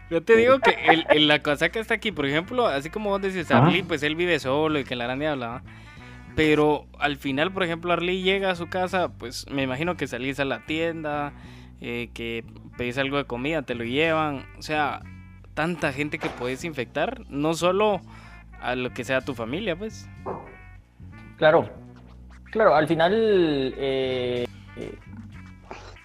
[0.10, 3.10] Yo te digo que el, el- la cosa que está aquí, por ejemplo, así como
[3.10, 3.52] vos decís.
[3.52, 5.48] Arly, pues él vive solo y que la grande habla.
[5.48, 5.62] ¿va?
[6.36, 10.40] Pero al final, por ejemplo, Arly llega a su casa, pues me imagino que salís
[10.40, 11.34] a la tienda,
[11.82, 12.44] eh, que
[12.78, 14.46] pedís algo de comida, te lo llevan.
[14.58, 15.02] O sea,
[15.54, 18.02] tanta gente que puedes infectar, no solo
[18.62, 20.10] a lo que sea tu familia, pues.
[21.38, 21.70] Claro,
[22.52, 24.46] claro, al final eh,
[24.78, 24.96] eh,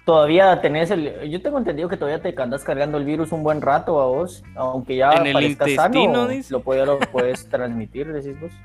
[0.05, 1.29] todavía tenés el...
[1.29, 4.43] Yo tengo entendido que todavía te andas cargando el virus un buen rato a vos,
[4.55, 6.51] aunque ya En el parezcas intestino, sano, dice.
[6.53, 8.51] lo, puede- lo puedes transmitir, decís vos.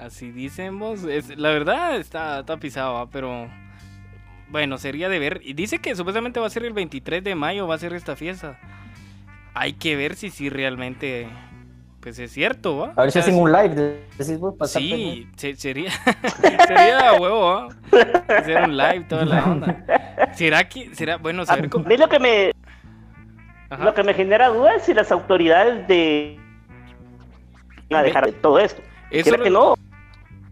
[0.00, 1.04] Así dicen vos.
[1.04, 3.10] Es, la verdad está, está pisado, ¿va?
[3.10, 3.48] pero
[4.48, 5.40] bueno, sería de ver.
[5.44, 8.16] Y dice que supuestamente va a ser el 23 de mayo, va a ser esta
[8.16, 8.58] fiesta.
[9.54, 11.28] Hay que ver si sí realmente,
[12.00, 12.92] pues es cierto, ¿va?
[12.96, 14.54] A ver si hacen un live, decís vos.
[14.70, 15.90] Sí, se- sería,
[16.66, 17.68] sería a huevo, ¿va?
[18.38, 19.84] Hacer un live, toda la onda.
[20.34, 21.86] ¿Será que, será, bueno, saber cómo...
[21.88, 22.52] lo que me,
[23.68, 23.84] Ajá.
[23.84, 26.38] lo que me genera duda es si las autoridades de
[27.90, 28.80] van a dejar de todo esto.
[29.10, 29.89] Eso Creo que lo- no.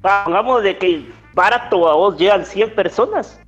[0.02, 3.40] Pongamos de que barato a vos llegan 100 personas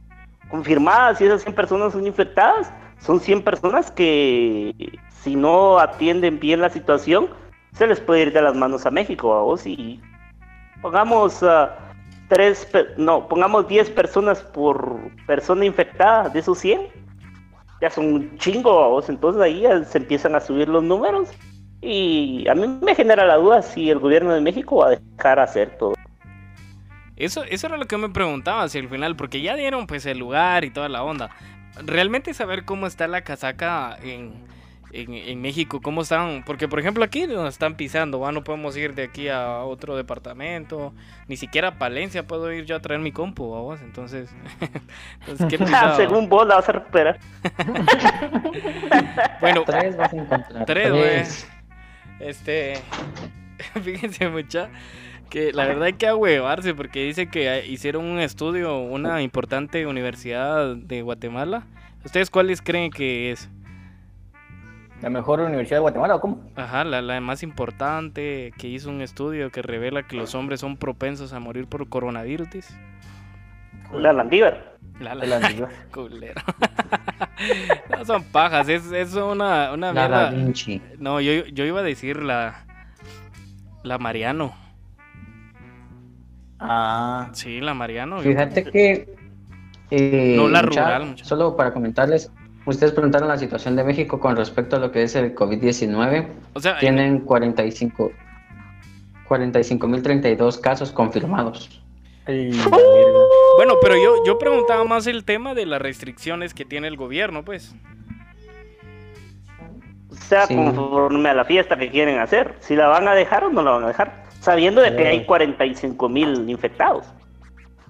[0.48, 2.72] confirmadas y esas 100 personas son infectadas.
[2.98, 7.28] Son 100 personas que si no atienden bien la situación,
[7.72, 10.00] se les puede ir de las manos a México a vos y
[10.82, 11.76] pongamos ah,
[12.28, 16.88] tres, no, pongamos 10 personas por persona infectada, de esos 100,
[17.80, 19.08] ya son un chingo, vos.
[19.08, 21.28] Entonces ahí ya se empiezan a subir los números.
[21.82, 25.40] Y a mí me genera la duda si el gobierno de México va a dejar
[25.40, 25.94] hacer todo.
[27.20, 30.18] Eso, eso era lo que me preguntaba hacia el final, porque ya dieron pues el
[30.18, 31.30] lugar y toda la onda.
[31.84, 34.32] Realmente saber cómo está la casaca en,
[34.92, 38.32] en, en México, cómo están, porque por ejemplo aquí nos están pisando, ¿va?
[38.32, 40.94] no podemos ir de aquí a otro departamento,
[41.28, 43.80] ni siquiera a Palencia puedo ir yo a traer mi compu, ¿va vos?
[43.82, 44.34] Entonces,
[45.20, 45.96] entonces qué pisado.
[45.96, 47.18] Según vos la vas a recuperar.
[49.40, 50.66] Bueno, Tres vas a encontrar.
[50.66, 51.02] Tres, güey.
[51.02, 51.48] Tres.
[52.18, 52.74] Este,
[53.82, 54.68] fíjense mucha
[55.30, 60.76] que la verdad hay que ahuevarse porque dice que hicieron un estudio, una importante universidad
[60.76, 61.66] de Guatemala.
[62.04, 63.48] ¿Ustedes cuáles creen que es?
[65.00, 66.42] ¿La mejor universidad de Guatemala o cómo?
[66.56, 70.76] Ajá, la, la más importante que hizo un estudio que revela que los hombres son
[70.76, 72.48] propensos a morir por coronavirus.
[73.92, 74.76] La Landívar.
[75.00, 75.40] La, la
[75.92, 76.42] culero.
[77.90, 80.44] no son pajas, es, es una, una La Da mierda.
[80.44, 80.82] Vinci.
[80.98, 82.66] No, yo, yo iba a decir la,
[83.82, 84.54] la Mariano.
[86.60, 88.18] Ah, Sí, la Mariano.
[88.20, 89.14] Fíjate que.
[89.90, 91.24] eh, No la mucha- rural, mucha.
[91.24, 92.30] Solo para comentarles,
[92.66, 96.28] ustedes preguntaron la situación de México con respecto a lo que es el COVID-19.
[96.54, 98.12] O sea, Tienen 45
[99.28, 101.80] 45.032 casos confirmados.
[102.26, 102.52] el-
[103.56, 107.44] Bueno, pero yo, yo preguntaba más el tema de las restricciones que tiene el gobierno,
[107.44, 107.74] pues.
[110.10, 110.54] O sea, Sí.
[110.54, 112.54] conforme a la fiesta que quieren hacer.
[112.60, 114.24] Si la van a dejar o no la van a dejar.
[114.40, 117.06] Sabiendo de que hay 45 mil infectados.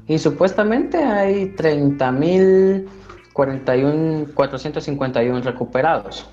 [0.07, 6.29] Y supuestamente hay 30.041 451 recuperados.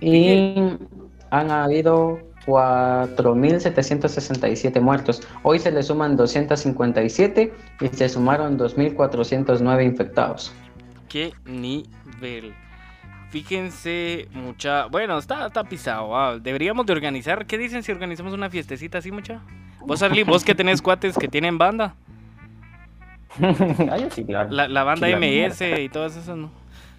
[0.00, 0.54] Y
[1.30, 5.20] han habido 4.767 muertos.
[5.42, 10.54] Hoy se le suman 257 y se sumaron 2.409 infectados.
[11.08, 12.54] ¿Qué nivel?
[13.34, 14.86] Fíjense, mucha.
[14.86, 16.16] Bueno, está, está pisado.
[16.16, 17.46] ah, Deberíamos de organizar.
[17.46, 19.40] ¿Qué dicen si organizamos una fiestecita así, mucha?
[19.80, 21.96] Vos, Arly, vos que tenés cuates que tienen banda.
[23.90, 24.50] Ah, yo sí, claro.
[24.52, 26.48] La, la banda Sí, la MS y todas esas, ¿no?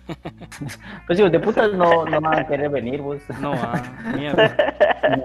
[1.07, 3.21] Pues hijos de putas no, no van a querer venir, vos.
[3.39, 3.81] No, ah,
[4.17, 4.57] mierda.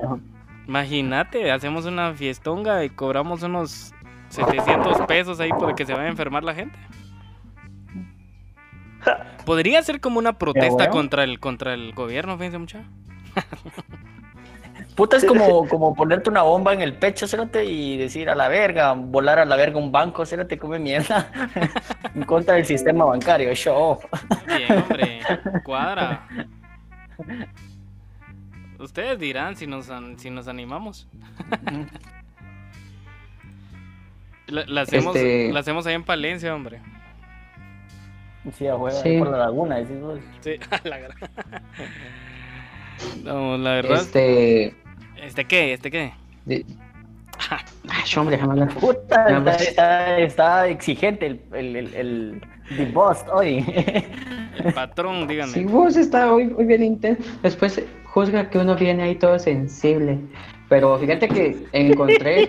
[0.05, 0.21] No.
[0.69, 3.93] Imagínate, hacemos una fiestonga y cobramos unos
[4.29, 6.79] 700 pesos ahí porque se vaya a enfermar la gente.
[9.47, 10.93] Podría ser como una protesta bueno.
[10.93, 12.85] contra el contra el gobierno, fíjense mucha.
[14.95, 18.49] Puta es como, como ponerte una bomba en el pecho, cérate, y decir a la
[18.49, 21.31] verga, volar a la verga un banco, cérate, come mierda.
[22.15, 23.99] en contra del sistema bancario, show.
[24.47, 25.21] Bien, hombre,
[25.65, 26.27] cuadra.
[28.79, 31.09] Ustedes dirán si nos si nos animamos.
[34.49, 36.81] La, la hacemos Este- la hacemos ahí en Palencia, hombre.
[38.57, 39.19] Sí, a huevo, Sí.
[39.19, 40.19] por la laguna, decís vos.
[40.41, 41.17] Sí, a la gran-
[43.25, 44.01] No, la verdad.
[44.01, 44.75] Este.
[45.23, 45.73] ¿Este qué?
[45.75, 46.13] ¿Este qué?
[46.45, 46.65] de-
[47.89, 48.75] Ay, hombre, déjame hablar.
[48.75, 52.41] Puta, está, está- está exigente el, el, el, el,
[52.77, 53.65] the boss hoy.
[54.63, 55.53] El patrón, díganme.
[55.55, 60.19] Si vos está hoy, hoy bien intenso, después juzga que uno viene ahí todo sensible.
[60.69, 62.49] Pero fíjate que encontré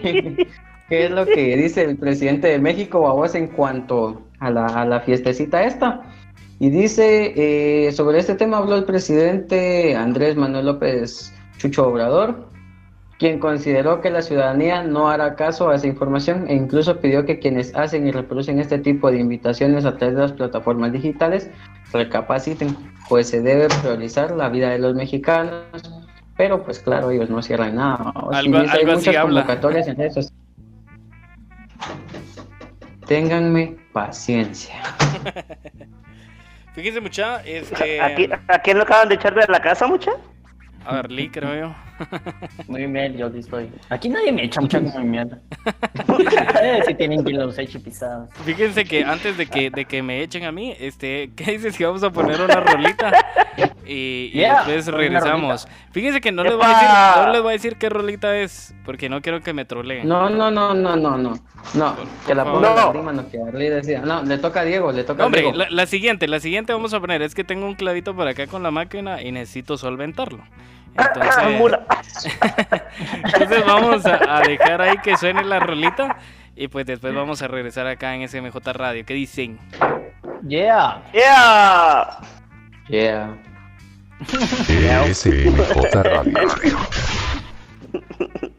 [0.92, 4.66] qué es lo que dice el presidente de México a vos en cuanto a la,
[4.66, 6.02] a la fiestecita esta.
[6.60, 7.34] Y dice,
[7.88, 12.46] eh, sobre este tema habló el presidente Andrés Manuel López Chucho Obrador,
[13.18, 17.40] quien consideró que la ciudadanía no hará caso a esa información e incluso pidió que
[17.40, 21.50] quienes hacen y reproducen este tipo de invitaciones a través de las plataformas digitales
[21.94, 22.76] recapaciten,
[23.08, 25.64] pues se debe priorizar la vida de los mexicanos,
[26.36, 28.12] pero pues claro, ellos no cierran nada.
[28.34, 29.42] Algo- Y dice, hay algo así muchas habla.
[29.42, 30.34] convocatorias en redes.
[33.12, 34.74] Ténganme paciencia.
[36.74, 38.00] Fíjense, mucha, este.
[38.00, 40.12] ¿A, qui- a quién lo acaban de echar de la casa, mucha?
[40.86, 41.76] A ver, Lee, creo yo.
[42.68, 43.70] Muy bien, yo estoy.
[43.90, 45.40] Aquí nadie me echa mucha como mierda.
[46.62, 48.30] Eh, si tienen que los eche pisados.
[48.46, 51.84] Fíjense que antes de que, de que me echen a mí, este, ¿qué dices si
[51.84, 53.12] vamos a poner una rolita?
[53.86, 55.68] Y, y Yeah, después regresamos.
[55.92, 56.88] Fíjense que no les, voy a decir,
[57.26, 60.08] no les voy a decir qué rolita es, porque no quiero que me troleen.
[60.08, 61.34] No, no, no, no, no, no.
[61.74, 61.96] No,
[62.26, 62.96] que la ponga favor.
[62.96, 64.02] la rima, no que decía.
[64.02, 65.58] No, le toca a Diego, le toca a Hombre, Diego.
[65.58, 68.48] la, la siguiente, la siguiente vamos a poner, es que tengo un clavito por acá
[68.48, 70.44] con la máquina y necesito solventarlo.
[70.98, 71.86] Entonces, Mula.
[73.24, 76.18] entonces vamos a, a dejar ahí que suene la rolita
[76.56, 79.06] y pues después vamos a regresar acá en SMJ Radio.
[79.06, 79.60] ¿Qué dicen?
[80.48, 81.02] Yeah.
[81.14, 82.20] ¡Yeah!
[82.88, 83.38] Yeah.
[85.14, 86.78] SMJ Radio.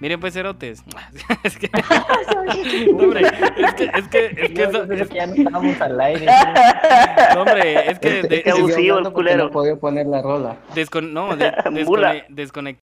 [0.00, 0.82] Miren pues cerotes.
[1.44, 1.70] es que,
[2.92, 6.26] hombre, es que, es que, es que, eso- creo que ya no estábamos al aire.
[7.34, 9.44] no, hombre, es que Este, de- que siguió abusivo el culero.
[9.44, 10.56] No podía poner la rola.
[10.74, 12.24] descon- no, de- descone-